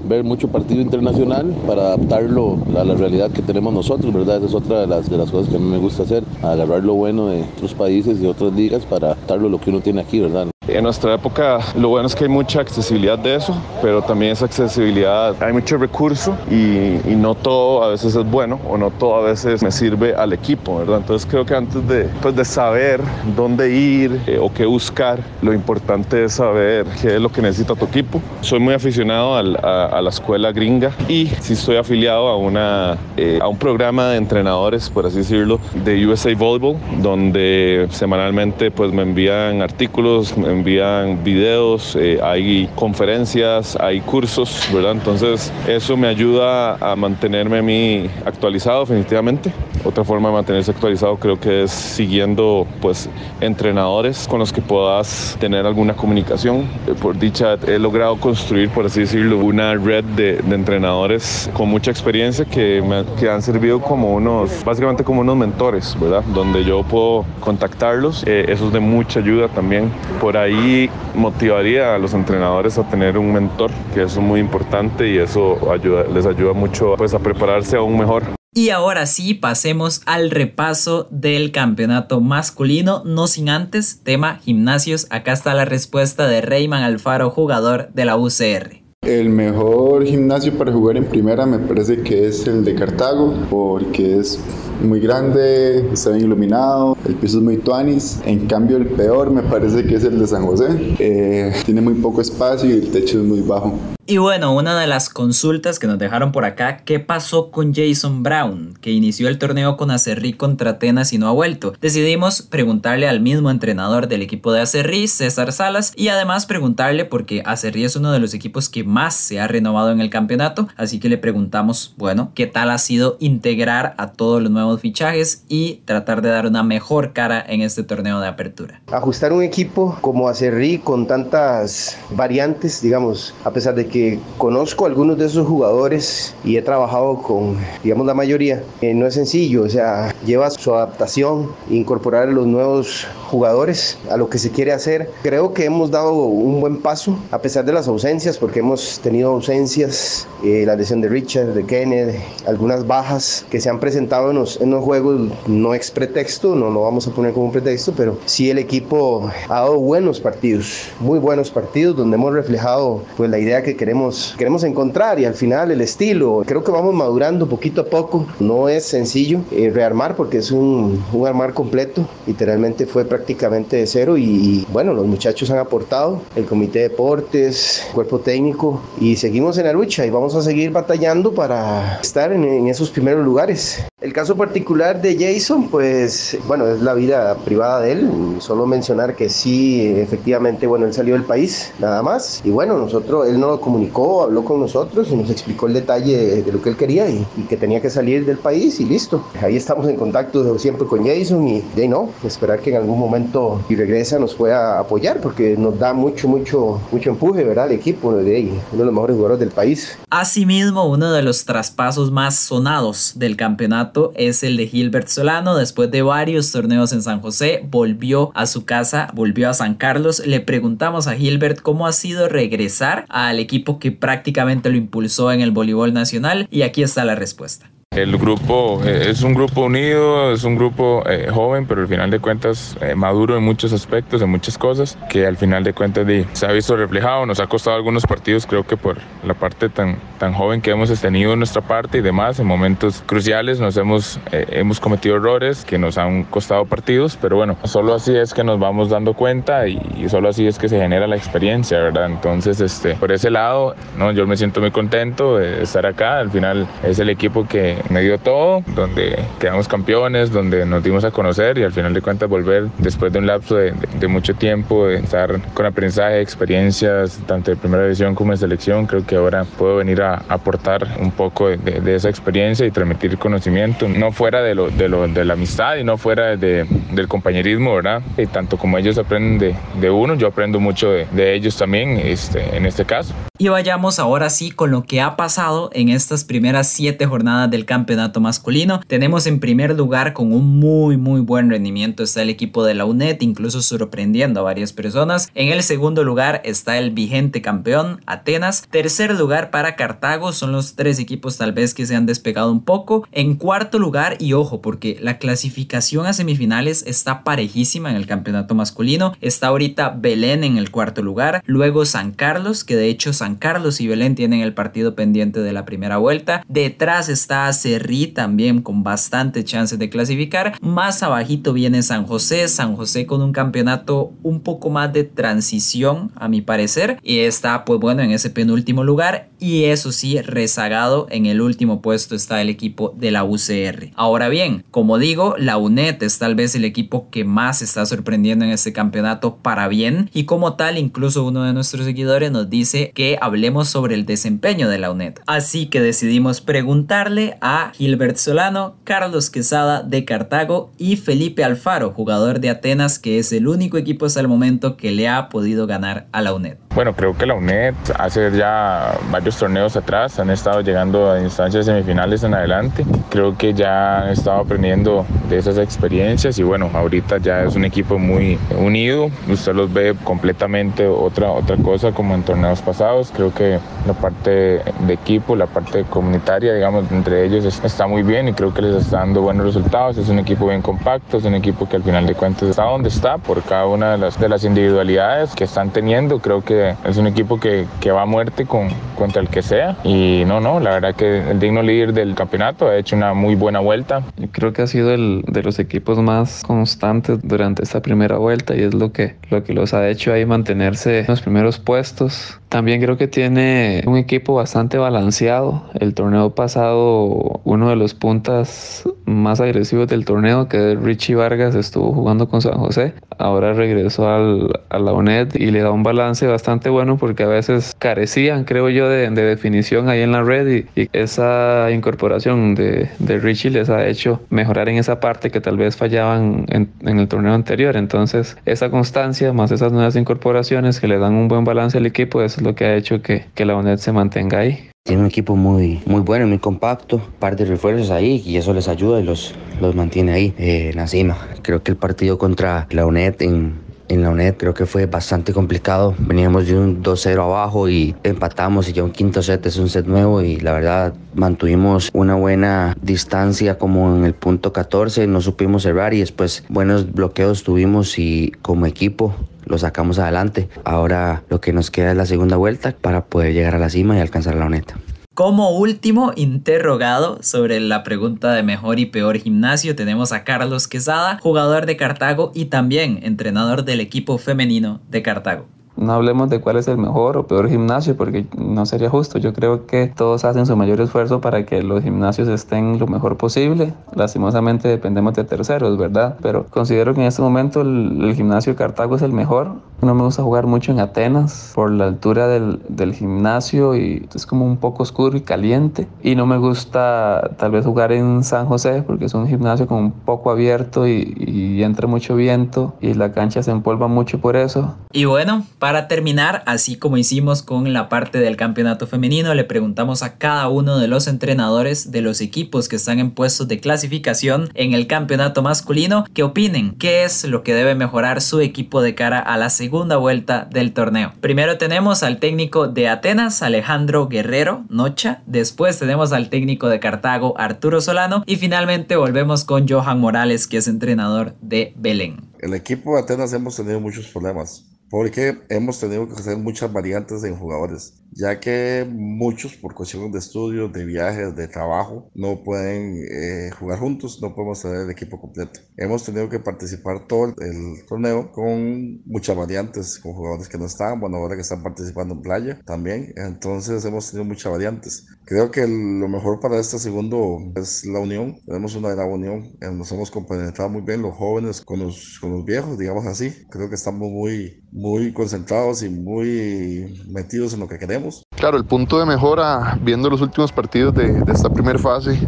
ver 0.08 0.24
mucho 0.24 0.48
partido 0.48 0.80
internacional 0.80 1.54
para 1.66 1.88
adaptarlo 1.88 2.58
a 2.76 2.84
la 2.84 2.94
realidad 2.94 3.30
que 3.30 3.42
tenemos 3.42 3.72
nosotros, 3.74 4.12
¿verdad? 4.12 4.38
Esa 4.38 4.46
es 4.46 4.54
otra 4.54 4.80
de 4.80 4.86
las, 4.86 5.10
de 5.10 5.18
las 5.18 5.30
cosas 5.30 5.50
que 5.50 5.56
a 5.56 5.58
mí 5.58 5.66
me 5.66 5.78
gusta 5.78 6.04
hacer, 6.04 6.24
agarrar 6.42 6.82
lo 6.82 6.94
bueno 6.94 7.28
de 7.28 7.42
otros 7.42 7.74
países 7.74 8.20
y 8.20 8.26
otras 8.26 8.52
ligas 8.54 8.84
para 8.86 9.08
adaptarlo 9.08 9.48
a 9.48 9.50
lo 9.50 9.60
que 9.60 9.70
uno 9.70 9.80
tiene 9.80 10.00
aquí, 10.00 10.20
¿verdad? 10.20 10.48
En 10.68 10.84
nuestra 10.84 11.14
época 11.14 11.60
lo 11.78 11.88
bueno 11.88 12.08
es 12.08 12.14
que 12.14 12.24
hay 12.24 12.30
mucha 12.30 12.60
accesibilidad 12.60 13.18
de 13.18 13.36
eso, 13.36 13.56
pero 13.80 14.02
también 14.02 14.32
esa 14.32 14.44
accesibilidad, 14.44 15.34
hay 15.42 15.54
mucho 15.54 15.78
recurso 15.78 16.36
y, 16.50 17.00
y, 17.10 17.16
no 17.16 17.34
todo 17.34 17.82
a 17.82 17.88
veces 17.88 18.14
es 18.14 18.30
bueno 18.30 18.60
o 18.68 18.76
no 18.76 18.90
todo 18.90 19.14
a 19.16 19.22
veces 19.22 19.62
me 19.62 19.70
sirve 19.70 20.14
al 20.14 20.34
equipo, 20.34 20.78
¿verdad? 20.78 20.98
Entonces 20.98 21.26
creo 21.28 21.46
que 21.46 21.54
antes 21.58 21.86
de, 21.88 22.08
pues 22.22 22.36
de 22.36 22.44
saber 22.44 23.00
dónde 23.36 23.74
ir 23.74 24.20
eh, 24.26 24.38
o 24.40 24.52
qué 24.52 24.64
buscar, 24.64 25.20
lo 25.42 25.52
importante 25.52 26.24
es 26.24 26.34
saber 26.34 26.86
qué 27.02 27.16
es 27.16 27.20
lo 27.20 27.30
que 27.30 27.42
necesita 27.42 27.74
tu 27.74 27.84
equipo. 27.84 28.22
Soy 28.40 28.60
muy 28.60 28.74
aficionado 28.74 29.36
al, 29.36 29.56
a, 29.56 29.86
a, 29.86 30.00
la 30.00 30.10
escuela 30.10 30.52
gringa 30.52 30.92
y 31.08 31.26
sí 31.40 31.54
estoy 31.54 31.76
afiliado 31.76 32.28
a, 32.28 32.36
una, 32.36 32.96
eh, 33.16 33.40
a 33.42 33.48
un 33.48 33.58
programa 33.58 34.10
de 34.10 34.18
entrenadores, 34.18 34.88
por 34.88 35.04
así 35.06 35.18
decirlo, 35.18 35.60
de 35.84 36.06
USA 36.06 36.32
Volleyball, 36.34 36.76
donde 37.02 37.88
semanalmente 37.90 38.70
pues 38.70 38.92
me 38.92 39.02
envían 39.02 39.60
artículos, 39.60 40.36
me 40.38 40.50
envían 40.50 41.24
videos, 41.24 41.96
eh, 41.96 42.20
hay 42.22 42.68
conferencias, 42.76 43.76
hay 43.80 44.00
cursos, 44.00 44.68
¿verdad? 44.72 44.92
Entonces 44.92 45.52
eso 45.66 45.96
me 45.96 46.06
ayuda 46.06 46.76
a 46.76 46.94
mantenerme 46.94 47.58
a 47.58 47.62
mí 47.62 48.08
actualizado 48.24 48.80
definitivamente. 48.80 49.52
Otra 49.84 50.04
forma 50.04 50.28
de 50.28 50.34
mantenerse 50.34 50.70
actualizado 50.70 51.16
creo 51.16 51.38
que 51.38 51.47
es 51.48 51.70
siguiendo 51.70 52.66
pues 52.80 53.08
entrenadores 53.40 54.26
con 54.28 54.38
los 54.38 54.52
que 54.52 54.60
puedas 54.60 55.36
tener 55.40 55.66
alguna 55.66 55.94
comunicación. 55.94 56.68
Eh, 56.86 56.94
por 57.00 57.18
dicha 57.18 57.56
he 57.66 57.78
logrado 57.78 58.16
construir, 58.16 58.70
por 58.70 58.86
así 58.86 59.00
decirlo, 59.00 59.38
una 59.38 59.74
red 59.74 60.04
de, 60.04 60.36
de 60.36 60.54
entrenadores 60.54 61.50
con 61.54 61.68
mucha 61.68 61.90
experiencia 61.90 62.44
que 62.44 62.82
me 62.82 63.04
que 63.18 63.28
han 63.28 63.42
servido 63.42 63.80
como 63.80 64.14
unos, 64.14 64.64
básicamente 64.64 65.04
como 65.04 65.20
unos 65.20 65.36
mentores, 65.36 65.96
¿verdad? 66.00 66.22
Donde 66.34 66.64
yo 66.64 66.82
puedo 66.82 67.24
contactarlos. 67.40 68.24
Eh, 68.26 68.46
eso 68.48 68.66
es 68.66 68.72
de 68.72 68.80
mucha 68.80 69.20
ayuda 69.20 69.48
también. 69.48 69.90
Por 70.20 70.36
ahí 70.36 70.90
motivaría 71.14 71.94
a 71.94 71.98
los 71.98 72.14
entrenadores 72.14 72.78
a 72.78 72.88
tener 72.88 73.18
un 73.18 73.32
mentor, 73.32 73.70
que 73.94 74.02
eso 74.02 74.20
es 74.20 74.26
muy 74.26 74.40
importante 74.40 75.08
y 75.08 75.18
eso 75.18 75.72
ayuda, 75.72 76.04
les 76.12 76.26
ayuda 76.26 76.52
mucho 76.52 76.94
pues, 76.96 77.14
a 77.14 77.18
prepararse 77.18 77.76
aún 77.76 77.98
mejor. 77.98 78.37
Y 78.54 78.70
ahora 78.70 79.06
sí, 79.06 79.34
pasemos 79.34 80.00
al 80.06 80.30
repaso 80.30 81.06
del 81.10 81.52
campeonato 81.52 82.20
masculino, 82.20 83.02
no 83.04 83.26
sin 83.26 83.50
antes, 83.50 84.00
tema 84.02 84.38
gimnasios. 84.38 85.06
Acá 85.10 85.32
está 85.32 85.54
la 85.54 85.64
respuesta 85.64 86.26
de 86.26 86.40
Reyman 86.40 86.82
Alfaro, 86.82 87.30
jugador 87.30 87.90
de 87.92 88.04
la 88.04 88.16
UCR. 88.16 88.82
El 89.02 89.28
mejor 89.28 90.04
gimnasio 90.04 90.58
para 90.58 90.72
jugar 90.72 90.96
en 90.96 91.04
primera 91.04 91.46
me 91.46 91.58
parece 91.58 92.02
que 92.02 92.26
es 92.26 92.46
el 92.48 92.64
de 92.64 92.74
Cartago, 92.74 93.32
porque 93.48 94.18
es 94.18 94.40
muy 94.82 94.98
grande, 94.98 95.88
está 95.92 96.10
bien 96.10 96.24
iluminado, 96.24 96.96
el 97.06 97.14
piso 97.14 97.38
es 97.38 97.44
muy 97.44 97.58
tuanis. 97.58 98.20
En 98.26 98.46
cambio, 98.46 98.76
el 98.76 98.86
peor 98.86 99.30
me 99.30 99.42
parece 99.42 99.84
que 99.84 99.94
es 99.94 100.04
el 100.04 100.18
de 100.18 100.26
San 100.26 100.44
José. 100.44 100.66
Eh, 100.98 101.52
tiene 101.64 101.80
muy 101.80 101.94
poco 101.94 102.20
espacio 102.20 102.68
y 102.68 102.72
el 102.72 102.90
techo 102.90 103.20
es 103.20 103.24
muy 103.24 103.40
bajo. 103.40 103.78
Y 104.10 104.16
bueno, 104.16 104.54
una 104.54 104.80
de 104.80 104.86
las 104.86 105.10
consultas 105.10 105.78
que 105.78 105.86
nos 105.86 105.98
dejaron 105.98 106.32
por 106.32 106.46
acá, 106.46 106.78
¿qué 106.78 106.98
pasó 106.98 107.50
con 107.50 107.74
Jason 107.74 108.22
Brown, 108.22 108.72
que 108.80 108.90
inició 108.90 109.28
el 109.28 109.36
torneo 109.36 109.76
con 109.76 109.90
Acerrí 109.90 110.32
contra 110.32 110.70
Atenas 110.70 111.12
y 111.12 111.18
no 111.18 111.28
ha 111.28 111.32
vuelto? 111.32 111.74
Decidimos 111.78 112.40
preguntarle 112.40 113.06
al 113.06 113.20
mismo 113.20 113.50
entrenador 113.50 114.08
del 114.08 114.22
equipo 114.22 114.50
de 114.50 114.62
Acerrí, 114.62 115.08
César 115.08 115.52
Salas, 115.52 115.92
y 115.94 116.08
además 116.08 116.46
preguntarle 116.46 117.04
porque 117.04 117.42
Acerrí 117.44 117.84
es 117.84 117.96
uno 117.96 118.10
de 118.10 118.18
los 118.18 118.32
equipos 118.32 118.70
que 118.70 118.82
más 118.82 119.12
se 119.12 119.40
ha 119.40 119.46
renovado 119.46 119.90
en 119.90 120.00
el 120.00 120.08
campeonato, 120.08 120.68
así 120.78 121.00
que 121.00 121.10
le 121.10 121.18
preguntamos, 121.18 121.92
bueno, 121.98 122.32
¿qué 122.34 122.46
tal 122.46 122.70
ha 122.70 122.78
sido 122.78 123.18
integrar 123.20 123.94
a 123.98 124.12
todos 124.12 124.40
los 124.40 124.50
nuevos 124.50 124.80
fichajes 124.80 125.44
y 125.50 125.82
tratar 125.84 126.22
de 126.22 126.30
dar 126.30 126.46
una 126.46 126.62
mejor 126.62 127.12
cara 127.12 127.44
en 127.46 127.60
este 127.60 127.82
torneo 127.82 128.20
de 128.20 128.28
apertura? 128.28 128.80
Ajustar 128.90 129.34
un 129.34 129.42
equipo 129.42 129.98
como 130.00 130.30
Acerrí 130.30 130.78
con 130.78 131.06
tantas 131.06 131.98
variantes, 132.12 132.80
digamos, 132.80 133.34
a 133.44 133.52
pesar 133.52 133.74
de 133.74 133.86
que 133.86 133.97
conozco 134.36 134.86
algunos 134.86 135.18
de 135.18 135.26
esos 135.26 135.46
jugadores 135.46 136.34
y 136.44 136.56
he 136.56 136.62
trabajado 136.62 137.18
con, 137.22 137.56
digamos, 137.82 138.06
la 138.06 138.14
mayoría, 138.14 138.62
eh, 138.80 138.94
no 138.94 139.06
es 139.06 139.14
sencillo, 139.14 139.62
o 139.62 139.68
sea, 139.68 140.14
lleva 140.24 140.50
su 140.50 140.74
adaptación, 140.74 141.50
incorporar 141.70 142.28
a 142.28 142.32
los 142.32 142.46
nuevos 142.46 143.06
jugadores 143.30 143.98
a 144.10 144.16
lo 144.16 144.28
que 144.28 144.38
se 144.38 144.50
quiere 144.50 144.72
hacer. 144.72 145.10
Creo 145.22 145.52
que 145.52 145.64
hemos 145.64 145.90
dado 145.90 146.12
un 146.12 146.60
buen 146.60 146.78
paso, 146.78 147.18
a 147.30 147.38
pesar 147.38 147.64
de 147.64 147.72
las 147.72 147.88
ausencias, 147.88 148.38
porque 148.38 148.60
hemos 148.60 149.00
tenido 149.00 149.30
ausencias, 149.30 150.26
eh, 150.44 150.64
la 150.66 150.76
lesión 150.76 151.00
de 151.00 151.08
Richard, 151.08 151.54
de 151.54 151.64
Kenneth, 151.64 152.16
algunas 152.46 152.86
bajas 152.86 153.44
que 153.50 153.60
se 153.60 153.68
han 153.68 153.80
presentado 153.80 154.30
en 154.30 154.38
los, 154.38 154.60
en 154.60 154.70
los 154.70 154.84
juegos, 154.84 155.30
no 155.46 155.74
es 155.74 155.90
pretexto, 155.90 156.54
no 156.54 156.70
lo 156.70 156.82
vamos 156.82 157.06
a 157.06 157.10
poner 157.10 157.32
como 157.32 157.46
un 157.46 157.52
pretexto, 157.52 157.92
pero 157.96 158.18
sí 158.26 158.50
el 158.50 158.58
equipo 158.58 159.30
ha 159.48 159.54
dado 159.54 159.78
buenos 159.78 160.20
partidos, 160.20 160.88
muy 161.00 161.18
buenos 161.18 161.50
partidos, 161.50 161.96
donde 161.96 162.16
hemos 162.16 162.32
reflejado 162.32 163.02
pues 163.16 163.30
la 163.30 163.38
idea 163.38 163.62
que 163.62 163.76
queremos 163.76 163.87
queremos, 163.88 164.34
queremos 164.36 164.64
encontrar 164.64 165.18
y 165.18 165.24
al 165.24 165.32
final 165.32 165.70
el 165.70 165.80
estilo. 165.80 166.42
Creo 166.44 166.62
que 166.62 166.70
vamos 166.70 166.94
madurando 166.94 167.48
poquito 167.48 167.80
a 167.80 167.84
poco. 167.86 168.26
No 168.38 168.68
es 168.68 168.84
sencillo 168.84 169.40
eh, 169.50 169.70
rearmar 169.72 170.14
porque 170.14 170.38
es 170.38 170.50
un, 170.50 171.02
un, 171.10 171.26
armar 171.26 171.54
completo. 171.54 172.06
Literalmente 172.26 172.84
fue 172.84 173.06
prácticamente 173.06 173.76
de 173.76 173.86
cero 173.86 174.18
y, 174.18 174.66
bueno, 174.70 174.92
los 174.92 175.06
muchachos 175.06 175.50
han 175.50 175.58
aportado, 175.58 176.20
el 176.36 176.44
comité 176.44 176.80
de 176.80 176.88
deportes, 176.90 177.86
cuerpo 177.94 178.18
técnico 178.18 178.82
y 179.00 179.16
seguimos 179.16 179.56
en 179.56 179.64
la 179.64 179.72
lucha 179.72 180.04
y 180.04 180.10
vamos 180.10 180.34
a 180.34 180.42
seguir 180.42 180.70
batallando 180.70 181.32
para 181.32 181.98
estar 182.02 182.30
en, 182.30 182.44
en 182.44 182.68
esos 182.68 182.90
primeros 182.90 183.24
lugares. 183.24 183.82
El 184.00 184.12
caso 184.12 184.36
particular 184.36 185.02
de 185.02 185.16
Jason, 185.18 185.68
pues 185.70 186.38
bueno, 186.46 186.68
es 186.68 186.80
la 186.82 186.94
vida 186.94 187.36
privada 187.44 187.80
de 187.80 187.92
él. 187.92 188.36
Solo 188.38 188.64
mencionar 188.64 189.16
que 189.16 189.28
sí, 189.28 189.92
efectivamente, 189.96 190.68
bueno, 190.68 190.86
él 190.86 190.92
salió 190.94 191.14
del 191.14 191.24
país, 191.24 191.72
nada 191.80 192.00
más. 192.00 192.40
Y 192.44 192.50
bueno, 192.50 192.78
nosotros, 192.78 193.26
él 193.26 193.40
no 193.40 193.48
lo 193.48 193.60
comunicó, 193.60 193.77
habló 194.22 194.44
con 194.44 194.60
nosotros 194.60 195.08
y 195.10 195.16
nos 195.16 195.30
explicó 195.30 195.66
el 195.66 195.74
detalle 195.74 196.42
de 196.42 196.52
lo 196.52 196.62
que 196.62 196.70
él 196.70 196.76
quería 196.76 197.08
y, 197.08 197.26
que 197.48 197.56
tenía 197.56 197.80
que 197.80 197.90
salir 197.90 198.26
del 198.26 198.38
país 198.38 198.80
y 198.80 198.84
listo. 198.84 199.24
Ahí 199.42 199.56
estamos 199.56 199.88
en 199.88 199.96
contacto 199.96 200.58
siempre 200.58 200.86
con 200.86 201.06
Jason 201.06 201.46
y 201.48 201.62
de 201.74 201.88
no, 201.88 202.10
esperar 202.24 202.60
que 202.60 202.70
en 202.70 202.76
algún 202.76 202.98
momento 202.98 203.60
y 203.68 203.76
regresa 203.76 204.18
nos 204.18 204.34
pueda 204.34 204.78
apoyar 204.78 205.20
porque 205.20 205.56
nos 205.56 205.78
da 205.78 205.92
mucho, 205.92 206.28
mucho, 206.28 206.80
mucho 206.92 207.10
empuje, 207.10 207.44
¿verdad? 207.44 207.66
El 207.66 207.72
equipo 207.72 208.12
de 208.12 208.50
uno 208.72 208.78
de 208.78 208.84
los 208.84 208.92
mejores 208.92 209.16
jugadores 209.16 209.40
del 209.40 209.50
país. 209.50 209.98
Asimismo, 210.10 210.88
uno 210.88 211.12
de 211.12 211.22
los 211.22 211.44
traspasos 211.44 212.10
más 212.10 212.36
sonados 212.36 213.12
del 213.16 213.36
campeonato 213.36 214.12
es 214.14 214.42
el 214.42 214.56
de 214.56 214.66
Gilbert 214.66 215.08
Solano. 215.08 215.56
Después 215.56 215.90
de 215.90 216.02
varios 216.02 216.50
torneos 216.52 216.92
en 216.92 217.02
San 217.02 217.20
José, 217.20 217.64
volvió 217.70 218.30
a 218.34 218.46
su 218.46 218.64
casa, 218.64 219.10
volvió 219.14 219.48
a 219.48 219.54
San 219.54 219.74
Carlos. 219.74 220.22
Le 220.24 220.40
preguntamos 220.40 221.06
a 221.06 221.14
Gilbert 221.14 221.60
cómo 221.60 221.86
ha 221.86 221.92
sido 221.92 222.28
regresar 222.28 223.04
al 223.08 223.38
equipo 223.38 223.67
que 223.78 223.92
prácticamente 223.92 224.70
lo 224.70 224.78
impulsó 224.78 225.30
en 225.30 225.42
el 225.42 225.50
voleibol 225.50 225.92
nacional 225.92 226.48
y 226.50 226.62
aquí 226.62 226.82
está 226.82 227.04
la 227.04 227.14
respuesta. 227.14 227.70
El 227.98 228.16
grupo 228.16 228.80
eh, 228.84 229.06
es 229.08 229.22
un 229.22 229.34
grupo 229.34 229.62
unido, 229.62 230.32
es 230.32 230.44
un 230.44 230.54
grupo 230.54 231.02
eh, 231.08 231.30
joven, 231.34 231.66
pero 231.66 231.80
al 231.80 231.88
final 231.88 232.10
de 232.12 232.20
cuentas 232.20 232.76
eh, 232.80 232.94
maduro 232.94 233.36
en 233.36 233.42
muchos 233.42 233.72
aspectos, 233.72 234.22
en 234.22 234.30
muchas 234.30 234.56
cosas, 234.56 234.96
que 235.10 235.26
al 235.26 235.36
final 235.36 235.64
de 235.64 235.72
cuentas 235.72 236.06
se 236.32 236.46
ha 236.46 236.52
visto 236.52 236.76
reflejado. 236.76 237.26
Nos 237.26 237.40
ha 237.40 237.48
costado 237.48 237.74
algunos 237.74 238.06
partidos, 238.06 238.46
creo 238.46 238.62
que 238.64 238.76
por 238.76 238.98
la 239.24 239.34
parte 239.34 239.68
tan, 239.68 239.96
tan 240.18 240.32
joven 240.32 240.60
que 240.60 240.70
hemos 240.70 240.88
tenido 241.00 241.32
en 241.32 241.40
nuestra 241.40 241.60
parte 241.60 241.98
y 241.98 242.00
demás, 242.00 242.38
en 242.38 242.46
momentos 242.46 243.02
cruciales 243.04 243.58
nos 243.58 243.76
hemos, 243.76 244.20
hemos 244.30 244.78
cometido 244.78 245.16
errores 245.16 245.64
que 245.64 245.76
nos 245.76 245.98
han 245.98 246.22
costado 246.22 246.66
partidos, 246.66 247.18
pero 247.20 247.34
bueno, 247.34 247.56
solo 247.64 247.94
así 247.94 248.14
es 248.14 248.32
que 248.32 248.44
nos 248.44 248.60
vamos 248.60 248.90
dando 248.90 249.14
cuenta 249.14 249.66
y, 249.66 249.80
y 249.96 250.08
solo 250.08 250.28
así 250.28 250.46
es 250.46 250.56
que 250.58 250.68
se 250.68 250.78
genera 250.78 251.08
la 251.08 251.16
experiencia, 251.16 251.80
¿verdad? 251.80 252.06
Entonces, 252.06 252.60
este, 252.60 252.94
por 252.94 253.10
ese 253.10 253.30
lado, 253.30 253.74
no, 253.96 254.12
yo 254.12 254.24
me 254.24 254.36
siento 254.36 254.60
muy 254.60 254.70
contento 254.70 255.38
de 255.38 255.64
estar 255.64 255.84
acá. 255.84 256.20
Al 256.20 256.30
final 256.30 256.68
es 256.84 257.00
el 257.00 257.10
equipo 257.10 257.44
que 257.48 257.77
me 257.90 258.02
dio 258.02 258.18
todo, 258.18 258.62
donde 258.74 259.18
quedamos 259.38 259.68
campeones, 259.68 260.32
donde 260.32 260.66
nos 260.66 260.82
dimos 260.82 261.04
a 261.04 261.10
conocer 261.10 261.58
y 261.58 261.62
al 261.62 261.72
final 261.72 261.94
de 261.94 262.00
cuentas 262.00 262.28
volver 262.28 262.68
después 262.78 263.12
de 263.12 263.18
un 263.18 263.26
lapso 263.26 263.56
de, 263.56 264.08
mucho 264.08 264.34
tiempo, 264.34 264.86
de 264.86 264.96
estar 264.96 265.40
con 265.52 265.66
aprendizaje, 265.66 266.20
experiencias, 266.20 267.18
tanto 267.26 267.50
de 267.50 267.56
primera 267.56 267.82
división 267.82 268.14
como 268.14 268.32
de 268.32 268.38
selección, 268.38 268.86
creo 268.86 269.04
que 269.04 269.16
ahora 269.16 269.44
puedo 269.44 269.76
venir 269.76 270.00
a 270.02 270.22
aportar 270.28 270.86
un 271.00 271.10
poco 271.10 271.48
de, 271.48 271.94
esa 271.94 272.08
experiencia 272.08 272.66
y 272.66 272.70
transmitir 272.70 273.18
conocimiento, 273.18 273.88
no 273.88 274.12
fuera 274.12 274.42
de, 274.42 274.54
lo, 274.54 274.70
de, 274.70 274.88
lo, 274.88 275.06
de 275.08 275.24
la 275.24 275.34
amistad 275.34 275.76
y 275.76 275.84
no 275.84 275.98
fuera 275.98 276.36
de, 276.36 276.66
del 276.92 277.08
compañerismo, 277.08 277.74
¿verdad? 277.74 278.02
Y 278.16 278.26
tanto 278.26 278.56
como 278.56 278.78
ellos 278.78 278.98
aprenden 278.98 279.54
de, 279.80 279.90
uno, 279.90 280.14
yo 280.14 280.28
aprendo 280.28 280.60
mucho 280.60 280.90
de, 280.90 281.34
ellos 281.34 281.56
también 281.56 281.98
este, 281.98 282.56
en 282.56 282.66
este 282.66 282.84
caso. 282.84 283.14
Y 283.38 283.48
vayamos 283.48 283.98
ahora 283.98 284.30
sí 284.30 284.50
con 284.50 284.70
lo 284.70 284.82
que 284.82 285.00
ha 285.00 285.16
pasado 285.16 285.70
en 285.72 285.88
estas 285.88 286.24
primeras 286.24 286.68
siete 286.68 287.06
jornadas 287.06 287.50
del 287.50 287.64
campeonato 287.68 288.20
masculino. 288.20 288.80
Tenemos 288.88 289.28
en 289.28 289.38
primer 289.38 289.76
lugar 289.76 290.14
con 290.14 290.32
un 290.32 290.58
muy 290.58 290.96
muy 290.96 291.20
buen 291.20 291.50
rendimiento 291.50 292.02
está 292.02 292.22
el 292.22 292.30
equipo 292.30 292.64
de 292.64 292.74
la 292.74 292.86
UNED, 292.86 293.18
incluso 293.20 293.60
sorprendiendo 293.62 294.40
a 294.40 294.42
varias 294.42 294.72
personas. 294.72 295.30
En 295.34 295.52
el 295.52 295.62
segundo 295.62 296.02
lugar 296.02 296.40
está 296.44 296.78
el 296.78 296.90
vigente 296.90 297.42
campeón 297.42 298.00
Atenas. 298.06 298.66
Tercer 298.70 299.14
lugar 299.14 299.50
para 299.50 299.76
Cartago, 299.76 300.32
son 300.32 300.52
los 300.52 300.74
tres 300.74 300.98
equipos 300.98 301.36
tal 301.36 301.52
vez 301.52 301.74
que 301.74 301.86
se 301.86 301.94
han 301.94 302.06
despegado 302.06 302.50
un 302.50 302.64
poco. 302.64 303.06
En 303.12 303.36
cuarto 303.36 303.78
lugar, 303.78 304.16
y 304.18 304.32
ojo, 304.32 304.62
porque 304.62 304.98
la 305.00 305.18
clasificación 305.18 306.06
a 306.06 306.14
semifinales 306.14 306.82
está 306.86 307.22
parejísima 307.22 307.90
en 307.90 307.96
el 307.96 308.06
campeonato 308.06 308.54
masculino. 308.54 309.12
Está 309.20 309.48
ahorita 309.48 309.90
Belén 309.90 310.44
en 310.44 310.56
el 310.56 310.70
cuarto 310.70 311.02
lugar, 311.02 311.42
luego 311.46 311.84
San 311.84 312.12
Carlos, 312.12 312.64
que 312.64 312.76
de 312.76 312.88
hecho 312.88 313.12
San 313.12 313.36
Carlos 313.36 313.80
y 313.80 313.86
Belén 313.86 314.14
tienen 314.14 314.40
el 314.40 314.54
partido 314.54 314.94
pendiente 314.94 315.40
de 315.40 315.52
la 315.52 315.64
primera 315.64 315.98
vuelta. 315.98 316.42
Detrás 316.48 317.08
está 317.08 317.46
Cerrí 317.62 318.08
también 318.08 318.62
con 318.62 318.82
bastante 318.82 319.44
chances 319.44 319.78
de 319.78 319.90
clasificar. 319.90 320.56
Más 320.60 321.02
abajito 321.02 321.52
viene 321.52 321.82
San 321.82 322.06
José, 322.06 322.48
San 322.48 322.76
José 322.76 323.06
con 323.06 323.22
un 323.22 323.32
campeonato 323.32 324.12
un 324.22 324.40
poco 324.40 324.70
más 324.70 324.92
de 324.92 325.04
transición 325.04 326.10
a 326.14 326.28
mi 326.28 326.40
parecer. 326.40 326.98
Y 327.02 327.20
está 327.20 327.64
pues 327.64 327.80
bueno 327.80 328.02
en 328.02 328.10
ese 328.10 328.30
penúltimo 328.30 328.84
lugar 328.84 329.28
y 329.38 329.64
eso 329.64 329.92
sí 329.92 330.20
rezagado 330.20 331.06
en 331.10 331.26
el 331.26 331.40
último 331.40 331.80
puesto 331.82 332.14
está 332.14 332.40
el 332.40 332.48
equipo 332.48 332.94
de 332.96 333.10
la 333.10 333.24
UCR. 333.24 333.90
Ahora 333.94 334.28
bien, 334.28 334.64
como 334.70 334.98
digo, 334.98 335.34
la 335.38 335.58
UNED 335.58 336.02
es 336.02 336.18
tal 336.18 336.34
vez 336.34 336.54
el 336.54 336.64
equipo 336.64 337.08
que 337.10 337.24
más 337.24 337.62
está 337.62 337.84
sorprendiendo 337.86 338.44
en 338.44 338.50
este 338.50 338.72
campeonato 338.72 339.36
para 339.36 339.68
bien 339.68 340.10
y 340.12 340.24
como 340.24 340.54
tal 340.54 340.78
incluso 340.78 341.24
uno 341.24 341.44
de 341.44 341.52
nuestros 341.52 341.84
seguidores 341.84 342.30
nos 342.30 342.50
dice 342.50 342.92
que 342.94 343.18
hablemos 343.20 343.68
sobre 343.68 343.94
el 343.94 344.06
desempeño 344.06 344.68
de 344.68 344.78
la 344.78 344.90
UNED. 344.90 345.14
Así 345.26 345.66
que 345.66 345.80
decidimos 345.80 346.40
preguntarle 346.40 347.38
a 347.40 347.72
Gilbert 347.74 348.16
Solano, 348.16 348.76
Carlos 348.84 349.30
Quesada 349.30 349.82
de 349.82 350.04
Cartago 350.04 350.70
y 350.78 350.96
Felipe 350.96 351.44
Alfaro, 351.44 351.92
jugador 351.92 352.40
de 352.40 352.50
Atenas, 352.50 352.98
que 352.98 353.18
es 353.18 353.32
el 353.32 353.48
único 353.48 353.76
equipo 353.76 354.06
hasta 354.06 354.20
el 354.20 354.28
momento 354.28 354.76
que 354.76 354.90
le 354.90 355.08
ha 355.08 355.28
podido 355.28 355.66
ganar 355.66 356.06
a 356.12 356.22
la 356.22 356.32
UNED. 356.32 356.56
bueno, 356.74 356.94
creo 356.94 357.16
que 357.16 357.26
la 357.26 357.34
UNED 357.34 357.74
hace 357.98 358.30
ya 358.36 358.96
varios 359.10 359.27
torneos 359.36 359.76
atrás 359.76 360.18
han 360.18 360.30
estado 360.30 360.60
llegando 360.60 361.10
a 361.10 361.20
instancias 361.20 361.66
semifinales 361.66 362.22
en 362.22 362.34
adelante. 362.34 362.84
Creo 363.10 363.36
que 363.36 363.54
ya 363.54 364.02
han 364.02 364.08
estado 364.10 364.40
aprendiendo 364.40 365.06
de 365.28 365.38
esas 365.38 365.58
experiencias 365.58 366.38
y 366.38 366.42
bueno, 366.42 366.70
ahorita 366.72 367.18
ya 367.18 367.42
es 367.42 367.56
un 367.56 367.64
equipo 367.64 367.98
muy 367.98 368.38
unido. 368.58 369.10
Usted 369.28 369.54
los 369.54 369.72
ve 369.72 369.96
completamente 370.04 370.86
otra, 370.86 371.30
otra 371.30 371.56
cosa 371.56 371.92
como 371.92 372.14
en 372.14 372.22
torneos 372.22 372.62
pasados. 372.62 373.12
Creo 373.14 373.34
que 373.34 373.58
la 373.86 373.92
parte 373.92 374.30
de 374.30 374.92
equipo, 374.92 375.36
la 375.36 375.46
parte 375.46 375.84
comunitaria, 375.84 376.54
digamos, 376.54 376.90
entre 376.90 377.24
ellos 377.24 377.44
está 377.44 377.86
muy 377.86 378.02
bien 378.02 378.28
y 378.28 378.32
creo 378.32 378.54
que 378.54 378.62
les 378.62 378.84
está 378.84 378.98
dando 378.98 379.22
buenos 379.22 379.46
resultados. 379.46 379.96
Es 379.98 380.08
un 380.08 380.18
equipo 380.18 380.46
bien 380.46 380.62
compacto, 380.62 381.18
es 381.18 381.24
un 381.24 381.34
equipo 381.34 381.68
que 381.68 381.76
al 381.76 381.82
final 381.82 382.06
de 382.06 382.14
cuentas 382.14 382.48
está 382.48 382.64
donde 382.64 382.88
está 382.88 383.18
por 383.18 383.42
cada 383.42 383.66
una 383.66 383.92
de 383.92 383.98
las, 383.98 384.18
de 384.18 384.28
las 384.28 384.44
individualidades 384.44 385.34
que 385.34 385.44
están 385.44 385.70
teniendo. 385.70 386.20
Creo 386.20 386.42
que 386.42 386.74
es 386.84 386.96
un 386.96 387.06
equipo 387.06 387.38
que, 387.40 387.66
que 387.80 387.90
va 387.90 388.02
a 388.02 388.06
muerte 388.06 388.46
con, 388.46 388.68
contra 388.96 389.17
el 389.18 389.28
que 389.28 389.42
sea. 389.42 389.76
Y 389.84 390.24
no, 390.26 390.40
no, 390.40 390.60
la 390.60 390.70
verdad 390.70 390.94
que 390.94 391.30
el 391.30 391.38
digno 391.40 391.62
líder 391.62 391.92
del 391.92 392.14
campeonato 392.14 392.68
ha 392.68 392.76
hecho 392.76 392.96
una 392.96 393.14
muy 393.14 393.34
buena 393.34 393.60
vuelta. 393.60 394.02
Yo 394.16 394.28
creo 394.30 394.52
que 394.52 394.62
ha 394.62 394.66
sido 394.66 394.92
el 394.92 395.22
de 395.26 395.42
los 395.42 395.58
equipos 395.58 395.98
más 395.98 396.42
constantes 396.44 397.20
durante 397.22 397.62
esta 397.62 397.82
primera 397.82 398.18
vuelta 398.18 398.54
y 398.56 398.62
es 398.62 398.74
lo 398.74 398.92
que, 398.92 399.16
lo 399.30 399.44
que 399.44 399.52
los 399.52 399.74
ha 399.74 399.88
hecho 399.88 400.12
ahí 400.12 400.24
mantenerse 400.26 401.00
en 401.00 401.06
los 401.08 401.20
primeros 401.20 401.58
puestos. 401.58 402.40
También 402.48 402.80
creo 402.80 402.96
que 402.96 403.08
tiene 403.08 403.82
un 403.86 403.98
equipo 403.98 404.34
bastante 404.34 404.78
balanceado. 404.78 405.64
El 405.78 405.92
torneo 405.92 406.34
pasado, 406.34 407.40
uno 407.44 407.68
de 407.68 407.76
los 407.76 407.92
puntas 407.94 408.84
más 409.04 409.40
agresivos 409.40 409.88
del 409.88 410.04
torneo, 410.04 410.48
que 410.48 410.72
es 410.72 410.80
Richie 410.80 411.14
Vargas, 411.14 411.54
estuvo 411.54 411.92
jugando 411.92 412.28
con 412.28 412.40
San 412.40 412.54
José. 412.54 412.94
Ahora 413.18 413.52
regresó 413.52 414.08
al, 414.08 414.60
a 414.70 414.78
la 414.78 414.92
UNED 414.92 415.34
y 415.34 415.50
le 415.50 415.60
da 415.60 415.72
un 415.72 415.82
balance 415.82 416.26
bastante 416.26 416.70
bueno 416.70 416.96
porque 416.96 417.24
a 417.24 417.28
veces 417.28 417.74
carecían, 417.78 418.44
creo 418.44 418.70
yo, 418.70 418.88
de, 418.88 419.07
definición 419.14 419.88
ahí 419.88 420.00
en 420.00 420.12
la 420.12 420.22
red 420.22 420.64
y, 420.74 420.88
esa 420.92 421.70
incorporación 421.70 422.54
de, 422.54 422.88
de, 422.98 423.18
Richie 423.18 423.50
les 423.50 423.68
ha 423.70 423.86
hecho 423.86 424.20
mejorar 424.30 424.68
en 424.68 424.76
esa 424.76 425.00
parte 425.00 425.30
que 425.30 425.40
tal 425.40 425.56
vez 425.56 425.76
fallaban 425.76 426.46
en, 426.48 426.70
en 426.80 426.98
el 426.98 427.08
torneo 427.08 427.34
anterior. 427.34 427.76
Entonces, 427.76 428.36
esa 428.46 428.70
constancia 428.70 429.32
más 429.32 429.50
esas 429.50 429.72
nuevas 429.72 429.96
incorporaciones 429.96 430.80
que 430.80 430.88
le 430.88 430.98
dan 430.98 431.14
un 431.14 431.28
buen 431.28 431.44
balance 431.44 431.78
al 431.78 431.86
equipo, 431.86 432.22
eso 432.22 432.40
es 432.40 432.46
lo 432.46 432.54
que 432.54 432.64
ha 432.64 432.74
hecho 432.74 433.02
que, 433.02 433.26
que 433.34 433.44
la 433.44 433.56
UNED 433.56 433.78
se 433.78 433.92
mantenga 433.92 434.38
ahí. 434.38 434.70
Tiene 434.84 435.02
un 435.02 435.08
equipo 435.08 435.36
muy, 435.36 435.82
muy 435.84 436.00
bueno, 436.00 436.26
muy 436.26 436.38
compacto, 436.38 436.96
un 436.96 437.18
par 437.18 437.36
de 437.36 437.44
refuerzos 437.44 437.90
ahí 437.90 438.22
y 438.24 438.36
eso 438.36 438.54
les 438.54 438.68
ayuda 438.68 439.00
y 439.00 439.04
los, 439.04 439.34
los 439.60 439.74
mantiene 439.74 440.12
ahí 440.12 440.34
eh, 440.38 440.70
en 440.70 440.76
la 440.76 440.86
cima. 440.86 441.18
Creo 441.42 441.62
que 441.62 441.72
el 441.72 441.76
partido 441.76 442.16
contra 442.16 442.66
la 442.70 442.86
UNED 442.86 443.20
en, 443.20 443.67
en 443.88 444.02
la 444.02 444.10
UNED 444.10 444.36
creo 444.36 444.54
que 444.54 444.66
fue 444.66 444.86
bastante 444.86 445.32
complicado. 445.32 445.94
Veníamos 445.98 446.46
de 446.46 446.58
un 446.58 446.82
2-0 446.82 447.22
abajo 447.22 447.68
y 447.68 447.94
empatamos 448.02 448.68
y 448.68 448.72
ya 448.72 448.84
un 448.84 448.92
quinto 448.92 449.22
set 449.22 449.44
es 449.46 449.56
un 449.58 449.68
set 449.68 449.86
nuevo 449.86 450.22
y 450.22 450.38
la 450.40 450.52
verdad 450.52 450.94
mantuvimos 451.14 451.90
una 451.92 452.14
buena 452.14 452.76
distancia 452.80 453.58
como 453.58 453.96
en 453.96 454.04
el 454.04 454.14
punto 454.14 454.52
14, 454.52 455.06
no 455.06 455.20
supimos 455.20 455.62
cerrar 455.62 455.94
y 455.94 456.00
después 456.00 456.44
buenos 456.48 456.92
bloqueos 456.92 457.42
tuvimos 457.42 457.98
y 457.98 458.32
como 458.42 458.66
equipo 458.66 459.14
lo 459.44 459.58
sacamos 459.58 459.98
adelante. 459.98 460.48
Ahora 460.64 461.22
lo 461.28 461.40
que 461.40 461.52
nos 461.52 461.70
queda 461.70 461.90
es 461.92 461.96
la 461.96 462.06
segunda 462.06 462.36
vuelta 462.36 462.74
para 462.80 463.06
poder 463.06 463.32
llegar 463.32 463.54
a 463.54 463.58
la 463.58 463.70
cima 463.70 463.96
y 463.96 464.00
alcanzar 464.00 464.34
la 464.34 464.48
neta. 464.48 464.76
Como 465.18 465.50
último 465.50 466.12
interrogado 466.14 467.18
sobre 467.24 467.58
la 467.58 467.82
pregunta 467.82 468.32
de 468.34 468.44
mejor 468.44 468.78
y 468.78 468.86
peor 468.86 469.18
gimnasio, 469.18 469.74
tenemos 469.74 470.12
a 470.12 470.22
Carlos 470.22 470.68
Quesada, 470.68 471.18
jugador 471.20 471.66
de 471.66 471.76
Cartago 471.76 472.30
y 472.36 472.44
también 472.44 473.00
entrenador 473.02 473.64
del 473.64 473.80
equipo 473.80 474.18
femenino 474.18 474.80
de 474.88 475.02
Cartago 475.02 475.48
no 475.78 475.92
hablemos 475.92 476.28
de 476.28 476.40
cuál 476.40 476.56
es 476.56 476.66
el 476.68 476.76
mejor 476.76 477.16
o 477.16 477.26
peor 477.26 477.48
gimnasio 477.48 477.96
porque 477.96 478.26
no 478.36 478.66
sería 478.66 478.90
justo. 478.90 479.18
Yo 479.18 479.32
creo 479.32 479.66
que 479.66 479.86
todos 479.86 480.24
hacen 480.24 480.44
su 480.44 480.56
mayor 480.56 480.80
esfuerzo 480.80 481.20
para 481.20 481.46
que 481.46 481.62
los 481.62 481.82
gimnasios 481.82 482.28
estén 482.28 482.78
lo 482.78 482.86
mejor 482.86 483.16
posible. 483.16 483.72
Lastimosamente 483.94 484.68
dependemos 484.68 485.14
de 485.14 485.24
terceros, 485.24 485.78
¿verdad? 485.78 486.16
Pero 486.20 486.46
considero 486.50 486.94
que 486.94 487.00
en 487.00 487.06
este 487.06 487.22
momento 487.22 487.60
el, 487.60 488.12
gimnasio 488.14 488.52
de 488.52 488.56
Cartago 488.56 488.96
es 488.96 489.02
el 489.02 489.12
mejor. 489.12 489.52
No 489.80 489.94
me 489.94 490.02
gusta 490.02 490.24
jugar 490.24 490.46
mucho 490.46 490.72
en 490.72 490.80
Atenas 490.80 491.52
por 491.54 491.70
la 491.70 491.84
altura 491.84 492.26
del, 492.26 492.60
del, 492.68 492.94
gimnasio 492.94 493.76
y 493.76 494.08
es 494.12 494.26
como 494.26 494.44
un 494.44 494.56
poco 494.56 494.82
oscuro 494.82 495.16
y 495.16 495.20
caliente. 495.20 495.86
Y 496.02 496.16
no 496.16 496.26
me 496.26 496.38
gusta 496.38 497.30
tal 497.38 497.52
vez 497.52 497.64
jugar 497.64 497.92
en 497.92 498.24
San 498.24 498.46
José 498.46 498.82
porque 498.84 499.04
es 499.04 499.14
un 499.14 499.28
gimnasio 499.28 499.68
con 499.68 499.78
un 499.78 499.92
poco 499.92 500.32
abierto 500.32 500.88
y, 500.88 501.14
y 501.16 501.62
entra 501.62 501.86
mucho 501.86 502.16
viento 502.16 502.74
y 502.80 502.94
la 502.94 503.12
cancha 503.12 503.42
se 503.44 503.52
empolva 503.52 503.86
mucho 503.86 504.20
por 504.20 504.36
eso. 504.36 504.74
Y 504.90 505.04
bueno, 505.04 505.44
para 505.60 505.67
terminar, 505.88 506.42
así 506.46 506.76
como 506.76 506.96
hicimos 506.96 507.42
con 507.42 507.72
la 507.72 507.88
parte 507.88 508.18
del 508.18 508.36
campeonato 508.36 508.86
femenino, 508.86 509.34
le 509.34 509.44
preguntamos 509.44 510.02
a 510.02 510.16
cada 510.16 510.48
uno 510.48 510.78
de 510.78 510.88
los 510.88 511.06
entrenadores 511.06 511.90
de 511.90 512.00
los 512.00 512.20
equipos 512.20 512.68
que 512.68 512.76
están 512.76 512.98
en 512.98 513.10
puestos 513.10 513.48
de 513.48 513.60
clasificación 513.60 514.50
en 514.54 514.72
el 514.72 514.86
campeonato 514.86 515.42
masculino 515.42 516.04
que 516.14 516.22
opinen 516.22 516.74
qué 516.78 517.04
es 517.04 517.24
lo 517.24 517.42
que 517.42 517.54
debe 517.54 517.74
mejorar 517.74 518.22
su 518.22 518.40
equipo 518.40 518.80
de 518.80 518.94
cara 518.94 519.18
a 519.18 519.36
la 519.36 519.50
segunda 519.50 519.96
vuelta 519.98 520.48
del 520.50 520.72
torneo. 520.72 521.12
Primero 521.20 521.58
tenemos 521.58 522.02
al 522.02 522.18
técnico 522.18 522.68
de 522.68 522.88
Atenas, 522.88 523.42
Alejandro 523.42 524.08
Guerrero 524.08 524.64
Nocha, 524.68 525.22
después 525.26 525.78
tenemos 525.78 526.12
al 526.12 526.30
técnico 526.30 526.68
de 526.68 526.80
Cartago, 526.80 527.38
Arturo 527.38 527.80
Solano, 527.80 528.24
y 528.26 528.36
finalmente 528.36 528.96
volvemos 528.96 529.44
con 529.44 529.68
Johan 529.68 530.00
Morales, 530.00 530.46
que 530.46 530.56
es 530.56 530.68
entrenador 530.68 531.34
de 531.40 531.74
Belén. 531.76 532.22
El 532.40 532.54
equipo 532.54 532.94
de 532.94 533.02
Atenas 533.02 533.32
hemos 533.32 533.56
tenido 533.56 533.80
muchos 533.80 534.06
problemas 534.06 534.64
porque 534.90 535.38
hemos 535.48 535.80
tenido 535.80 536.08
que 536.08 536.14
hacer 536.14 536.38
muchas 536.38 536.72
variantes 536.72 537.24
en 537.24 537.36
jugadores 537.36 537.94
ya 538.18 538.40
que 538.40 538.84
muchos 538.90 539.54
por 539.54 539.74
cuestiones 539.74 540.12
de 540.12 540.18
estudios, 540.18 540.72
de 540.72 540.84
viajes, 540.84 541.36
de 541.36 541.46
trabajo, 541.46 542.10
no 542.14 542.42
pueden 542.42 542.96
eh, 543.08 543.50
jugar 543.56 543.78
juntos, 543.78 544.18
no 544.20 544.34
podemos 544.34 544.60
tener 544.60 544.78
el 544.78 544.90
equipo 544.90 545.20
completo. 545.20 545.60
Hemos 545.76 546.02
tenido 546.02 546.28
que 546.28 546.40
participar 546.40 547.06
todo 547.06 547.26
el 547.38 547.86
torneo 547.86 548.32
con 548.32 549.00
muchas 549.06 549.36
variantes, 549.36 550.00
con 550.00 550.14
jugadores 550.14 550.48
que 550.48 550.58
no 550.58 550.66
estaban, 550.66 550.98
bueno, 550.98 551.18
ahora 551.18 551.36
que 551.36 551.42
están 551.42 551.62
participando 551.62 552.14
en 552.14 552.22
playa 552.22 552.60
también, 552.66 553.12
entonces 553.16 553.84
hemos 553.84 554.10
tenido 554.10 554.24
muchas 554.24 554.50
variantes. 554.50 555.06
Creo 555.24 555.52
que 555.52 555.60
lo 555.68 556.08
mejor 556.08 556.40
para 556.40 556.58
este 556.58 556.80
segundo 556.80 557.38
es 557.54 557.84
la 557.84 558.00
unión, 558.00 558.40
tenemos 558.46 558.74
una 558.74 558.90
gran 558.90 559.12
unión, 559.12 559.56
eh, 559.60 559.70
nos 559.70 559.92
hemos 559.92 560.10
compenetrado 560.10 560.70
muy 560.70 560.82
bien 560.82 561.02
los 561.02 561.14
jóvenes 561.14 561.60
con 561.60 561.78
los, 561.78 562.18
con 562.20 562.32
los 562.32 562.44
viejos, 562.44 562.78
digamos 562.78 563.06
así, 563.06 563.46
creo 563.48 563.68
que 563.68 563.76
estamos 563.76 564.10
muy, 564.10 564.64
muy 564.72 565.12
concentrados 565.12 565.84
y 565.84 565.88
muy 565.88 567.04
metidos 567.08 567.54
en 567.54 567.60
lo 567.60 567.68
que 567.68 567.78
queremos 567.78 568.07
Claro, 568.36 568.56
el 568.56 568.64
punto 568.64 568.98
de 568.98 569.06
mejora, 569.06 569.78
viendo 569.82 570.08
los 570.08 570.20
últimos 570.20 570.52
partidos 570.52 570.94
de, 570.94 571.22
esta 571.28 571.50
primera 571.50 571.78
fase, 571.78 572.20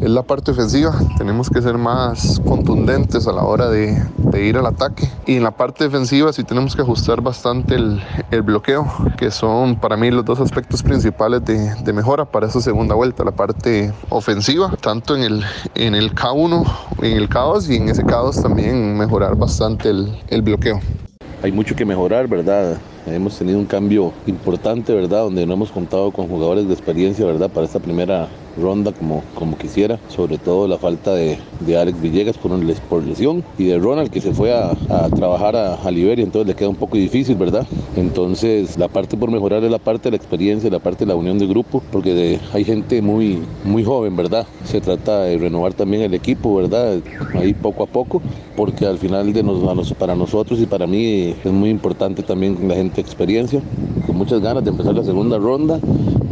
es 0.00 0.10
la 0.10 0.22
parte 0.22 0.50
ofensiva. 0.50 0.92
Tenemos 1.16 1.48
que 1.48 1.62
ser 1.62 1.78
más 1.78 2.40
contundentes 2.44 3.26
a 3.28 3.32
la 3.32 3.44
hora 3.44 3.68
de, 3.68 4.02
ir 4.34 4.56
al 4.56 4.66
ataque. 4.66 5.08
Y 5.26 5.36
en 5.36 5.44
la 5.44 5.52
parte 5.52 5.84
defensiva 5.84 6.32
sí 6.32 6.42
tenemos 6.42 6.74
que 6.74 6.82
ajustar 6.82 7.20
bastante 7.20 7.76
el, 7.76 8.42
bloqueo, 8.42 8.86
que 9.16 9.30
son 9.30 9.76
para 9.76 9.96
mí 9.96 10.10
los 10.10 10.24
dos 10.24 10.40
aspectos 10.40 10.82
principales 10.82 11.44
de, 11.44 11.92
mejora 11.92 12.24
para 12.24 12.46
esa 12.46 12.60
segunda 12.60 12.94
vuelta. 12.94 13.22
La 13.22 13.32
parte 13.32 13.92
ofensiva, 14.08 14.72
tanto 14.80 15.14
en 15.14 15.22
el, 15.22 15.44
en 15.74 15.94
el 15.94 16.14
K1, 16.14 16.66
en 17.02 17.16
el 17.16 17.28
K2 17.28 17.68
y 17.68 17.76
en 17.76 17.88
ese 17.88 18.02
K2 18.04 18.42
también 18.42 18.96
mejorar 18.98 19.36
bastante 19.36 19.90
el 19.90 20.42
bloqueo. 20.42 20.80
Hay 21.42 21.50
mucho 21.50 21.74
que 21.74 21.84
mejorar, 21.84 22.28
¿verdad? 22.28 22.78
Hemos 23.04 23.36
tenido 23.36 23.58
un 23.58 23.66
cambio 23.66 24.12
importante, 24.26 24.94
¿verdad? 24.94 25.24
Donde 25.24 25.44
no 25.44 25.54
hemos 25.54 25.72
contado 25.72 26.12
con 26.12 26.28
jugadores 26.28 26.68
de 26.68 26.72
experiencia, 26.72 27.26
¿verdad? 27.26 27.50
Para 27.50 27.66
esta 27.66 27.80
primera 27.80 28.28
ronda 28.56 28.92
como, 28.92 29.22
como 29.34 29.56
quisiera, 29.56 29.98
sobre 30.08 30.38
todo 30.38 30.68
la 30.68 30.78
falta 30.78 31.14
de, 31.14 31.38
de 31.60 31.76
Alex 31.76 32.00
Villegas 32.00 32.36
por, 32.36 32.52
por 32.88 33.04
lesión 33.04 33.44
y 33.58 33.64
de 33.64 33.78
Ronald 33.78 34.10
que 34.10 34.20
se 34.20 34.32
fue 34.32 34.52
a, 34.52 34.74
trabajar 35.14 35.56
a, 35.56 35.90
Liberia, 35.92 36.24
entonces 36.24 36.48
le 36.48 36.54
queda 36.54 36.70
un 36.70 36.76
poco 36.76 36.96
difícil, 36.96 37.36
¿verdad? 37.36 37.66
Entonces 37.96 38.78
la 38.78 38.88
parte 38.88 39.16
por 39.16 39.30
mejorar 39.30 39.62
es 39.62 39.70
la 39.70 39.78
parte 39.78 40.04
de 40.04 40.12
la 40.12 40.16
experiencia, 40.16 40.70
la 40.70 40.78
parte 40.78 41.04
de 41.04 41.08
la 41.08 41.16
unión 41.16 41.38
de 41.38 41.46
grupo, 41.46 41.82
porque 41.92 42.40
hay 42.54 42.64
gente 42.64 43.02
muy, 43.02 43.42
muy 43.64 43.84
joven, 43.84 44.16
¿verdad? 44.16 44.46
Se 44.64 44.80
trata 44.80 45.24
de 45.24 45.36
renovar 45.36 45.74
también 45.74 46.02
el 46.02 46.14
equipo, 46.14 46.54
¿verdad? 46.56 46.98
Ahí 47.34 47.52
poco 47.52 47.82
a 47.82 47.86
poco, 47.86 48.22
porque 48.56 48.86
al 48.86 48.98
final 48.98 49.34
de 49.34 49.42
nos, 49.42 49.92
para 49.94 50.14
nosotros 50.14 50.60
y 50.60 50.66
para 50.66 50.86
mí 50.86 51.34
es 51.44 51.52
muy 51.52 51.68
importante 51.68 52.22
también 52.22 52.56
la 52.66 52.74
gente 52.74 53.02
experiencia, 53.02 53.60
con 54.06 54.16
muchas 54.16 54.40
ganas 54.40 54.64
de 54.64 54.70
empezar 54.70 54.94
la 54.94 55.04
segunda 55.04 55.36
ronda 55.36 55.78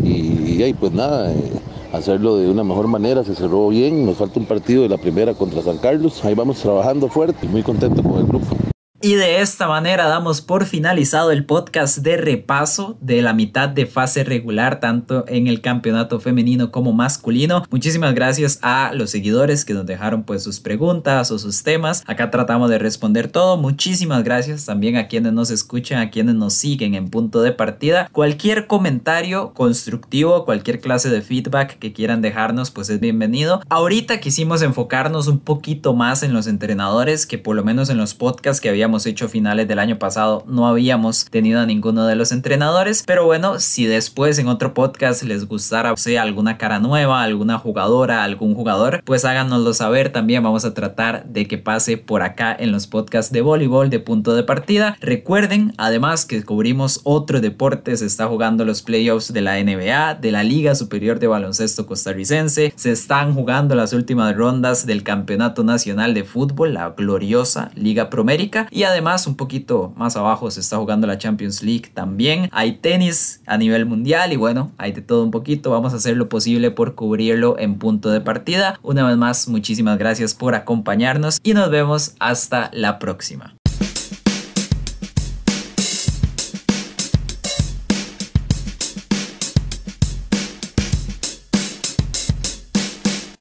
y, 0.03 0.63
y 0.63 0.75
pues 0.75 0.93
nada. 0.93 1.33
Eh, 1.33 1.60
hacerlo 1.93 2.37
de 2.37 2.49
una 2.49 2.65
mejor 2.65 2.89
manera, 2.89 3.25
se 3.25 3.35
cerró 3.35 3.69
bien, 3.69 4.07
nos 4.07 4.17
falta 4.17 4.39
un 4.39 4.47
partido 4.47 4.83
de 4.83 4.89
la 4.89 4.99
primera 4.99 5.35
contra 5.35 5.63
San 5.63 5.79
Carlos, 5.79 6.25
ahí 6.25 6.35
vamos 6.35 6.59
trabajando 6.59 7.09
fuerte 7.09 7.47
y 7.47 7.49
muy 7.49 7.63
contento 7.63 8.03
con 8.03 8.19
el 8.19 8.27
grupo. 8.27 8.70
Y 9.03 9.15
de 9.15 9.41
esta 9.41 9.67
manera 9.67 10.09
damos 10.09 10.43
por 10.43 10.67
finalizado 10.67 11.31
el 11.31 11.47
podcast 11.47 12.01
de 12.01 12.19
repaso 12.19 12.99
de 13.01 13.23
la 13.23 13.33
mitad 13.33 13.71
de 13.71 13.87
fase 13.87 14.25
regular, 14.25 14.79
tanto 14.79 15.25
en 15.27 15.47
el 15.47 15.63
campeonato 15.63 16.21
femenino 16.21 16.71
como 16.71 16.93
masculino. 16.93 17.65
Muchísimas 17.71 18.15
gracias 18.15 18.59
a 18.61 18.93
los 18.93 19.09
seguidores 19.09 19.65
que 19.65 19.73
nos 19.73 19.87
dejaron 19.87 20.25
pues 20.25 20.43
sus 20.43 20.61
preguntas 20.61 21.31
o 21.31 21.39
sus 21.39 21.63
temas. 21.63 22.05
Acá 22.07 22.31
tratamos 22.31 22.69
de 22.69 22.79
responder 22.79 23.29
todo. 23.29 23.57
Muchísimas 23.57 24.23
gracias 24.23 24.67
también 24.67 24.99
a 24.99 25.09
quienes 25.09 25.33
nos 25.33 25.51
escuchan, 25.51 26.01
a 26.01 26.11
quienes 26.11 26.35
nos 26.35 26.53
siguen 26.53 26.95
en 26.95 27.09
punto 27.09 27.41
de 27.41 27.53
partida. 27.53 28.07
Cualquier 28.13 28.67
comentario 28.67 29.55
constructivo, 29.55 30.45
cualquier 30.45 30.79
clase 30.79 31.09
de 31.09 31.23
feedback 31.23 31.79
que 31.79 31.95
quieran 31.95 32.21
dejarnos, 32.21 32.71
pues 32.71 32.91
es 32.91 33.01
bienvenido. 33.01 33.63
Ahorita 33.71 34.21
quisimos 34.21 34.61
enfocarnos 34.61 35.27
un 35.27 35.39
poquito 35.39 35.95
más 35.95 36.23
en 36.23 36.35
los 36.35 36.47
entrenadores, 36.47 37.25
que 37.25 37.39
por 37.39 37.57
lo 37.57 37.65
menos 37.65 37.89
en 37.89 37.97
los 37.97 38.13
podcasts 38.13 38.61
que 38.61 38.69
habíamos 38.69 38.90
hecho 39.07 39.29
finales 39.29 39.69
del 39.69 39.79
año 39.79 39.99
pasado 39.99 40.45
no 40.47 40.67
habíamos 40.67 41.25
tenido 41.27 41.61
a 41.61 41.67
ninguno 41.67 42.07
de 42.07 42.17
los 42.17 42.33
entrenadores. 42.33 43.05
Pero 43.07 43.25
bueno, 43.25 43.61
si 43.61 43.87
después 43.87 44.39
en 44.39 44.49
otro 44.49 44.75
podcast 44.75 45.23
les 45.23 45.47
gustara, 45.47 45.97
sea 45.97 46.23
alguna 46.23 46.59
cara 46.59 46.79
nueva, 46.79 47.23
alguna 47.23 47.59
jugadora, 47.59 48.25
algún 48.25 48.55
jugador, 48.55 49.03
pues 49.05 49.25
háganoslo 49.25 49.73
saber. 49.73 50.13
También 50.13 50.43
vamos 50.43 50.65
a 50.65 50.75
tratar 50.75 51.25
de 51.27 51.47
que 51.47 51.59
pase 51.59 51.97
por 51.97 52.23
acá 52.23 52.55
en 52.59 52.73
los 52.73 52.87
podcasts 52.87 53.33
de 53.33 53.41
voleibol 53.41 53.91
de 53.91 54.01
punto 54.01 54.35
de 54.35 54.43
partida. 54.43 54.97
Recuerden 55.01 55.73
además 55.79 56.27
que 56.27 56.43
cubrimos 56.43 57.01
otro 57.05 57.41
deporte, 57.41 57.97
se 57.97 58.07
está 58.07 58.27
jugando 58.27 58.65
los 58.65 58.83
playoffs 58.83 59.33
de 59.33 59.41
la 59.41 59.63
NBA, 59.63 60.17
de 60.17 60.33
la 60.33 60.43
Liga 60.43 60.75
Superior 60.75 61.19
de 61.19 61.27
Baloncesto 61.27 61.87
Costarricense, 61.87 62.73
se 62.77 62.91
están 62.91 63.35
jugando 63.35 63.75
las 63.75 63.93
últimas 63.93 64.37
rondas 64.37 64.87
del 64.87 65.03
Campeonato 65.03 65.65
Nacional 65.65 66.15
de 66.15 66.25
Fútbol, 66.25 66.75
la 66.75 66.91
gloriosa 66.91 67.71
Liga 67.75 68.11
Promérica 68.11 68.67
y 68.81 68.85
además 68.85 69.27
un 69.27 69.37
poquito 69.37 69.93
más 69.95 70.17
abajo 70.17 70.51
se 70.51 70.61
está 70.61 70.79
jugando 70.79 71.07
la 71.07 71.19
Champions 71.19 71.63
League 71.63 71.91
también. 71.93 72.49
Hay 72.51 72.79
tenis 72.79 73.43
a 73.45 73.59
nivel 73.59 73.85
mundial 73.85 74.33
y 74.33 74.37
bueno, 74.37 74.73
hay 74.79 74.93
de 74.93 75.03
todo 75.03 75.23
un 75.23 75.31
poquito, 75.31 75.71
vamos 75.71 75.93
a 75.93 75.97
hacer 75.97 76.17
lo 76.17 76.31
posible 76.31 76.71
por 76.71 76.95
cubrirlo 76.95 77.59
en 77.59 77.79
punto 77.79 78.09
de 78.09 78.23
partida. 78.23 78.81
Una 78.83 79.07
vez 79.07 79.19
más, 79.19 79.49
muchísimas 79.49 79.99
gracias 79.99 80.33
por 80.33 80.55
acompañarnos 80.55 81.41
y 81.43 81.53
nos 81.53 81.69
vemos 81.69 82.15
hasta 82.21 82.71
la 82.73 82.99
próxima. 82.99 83.60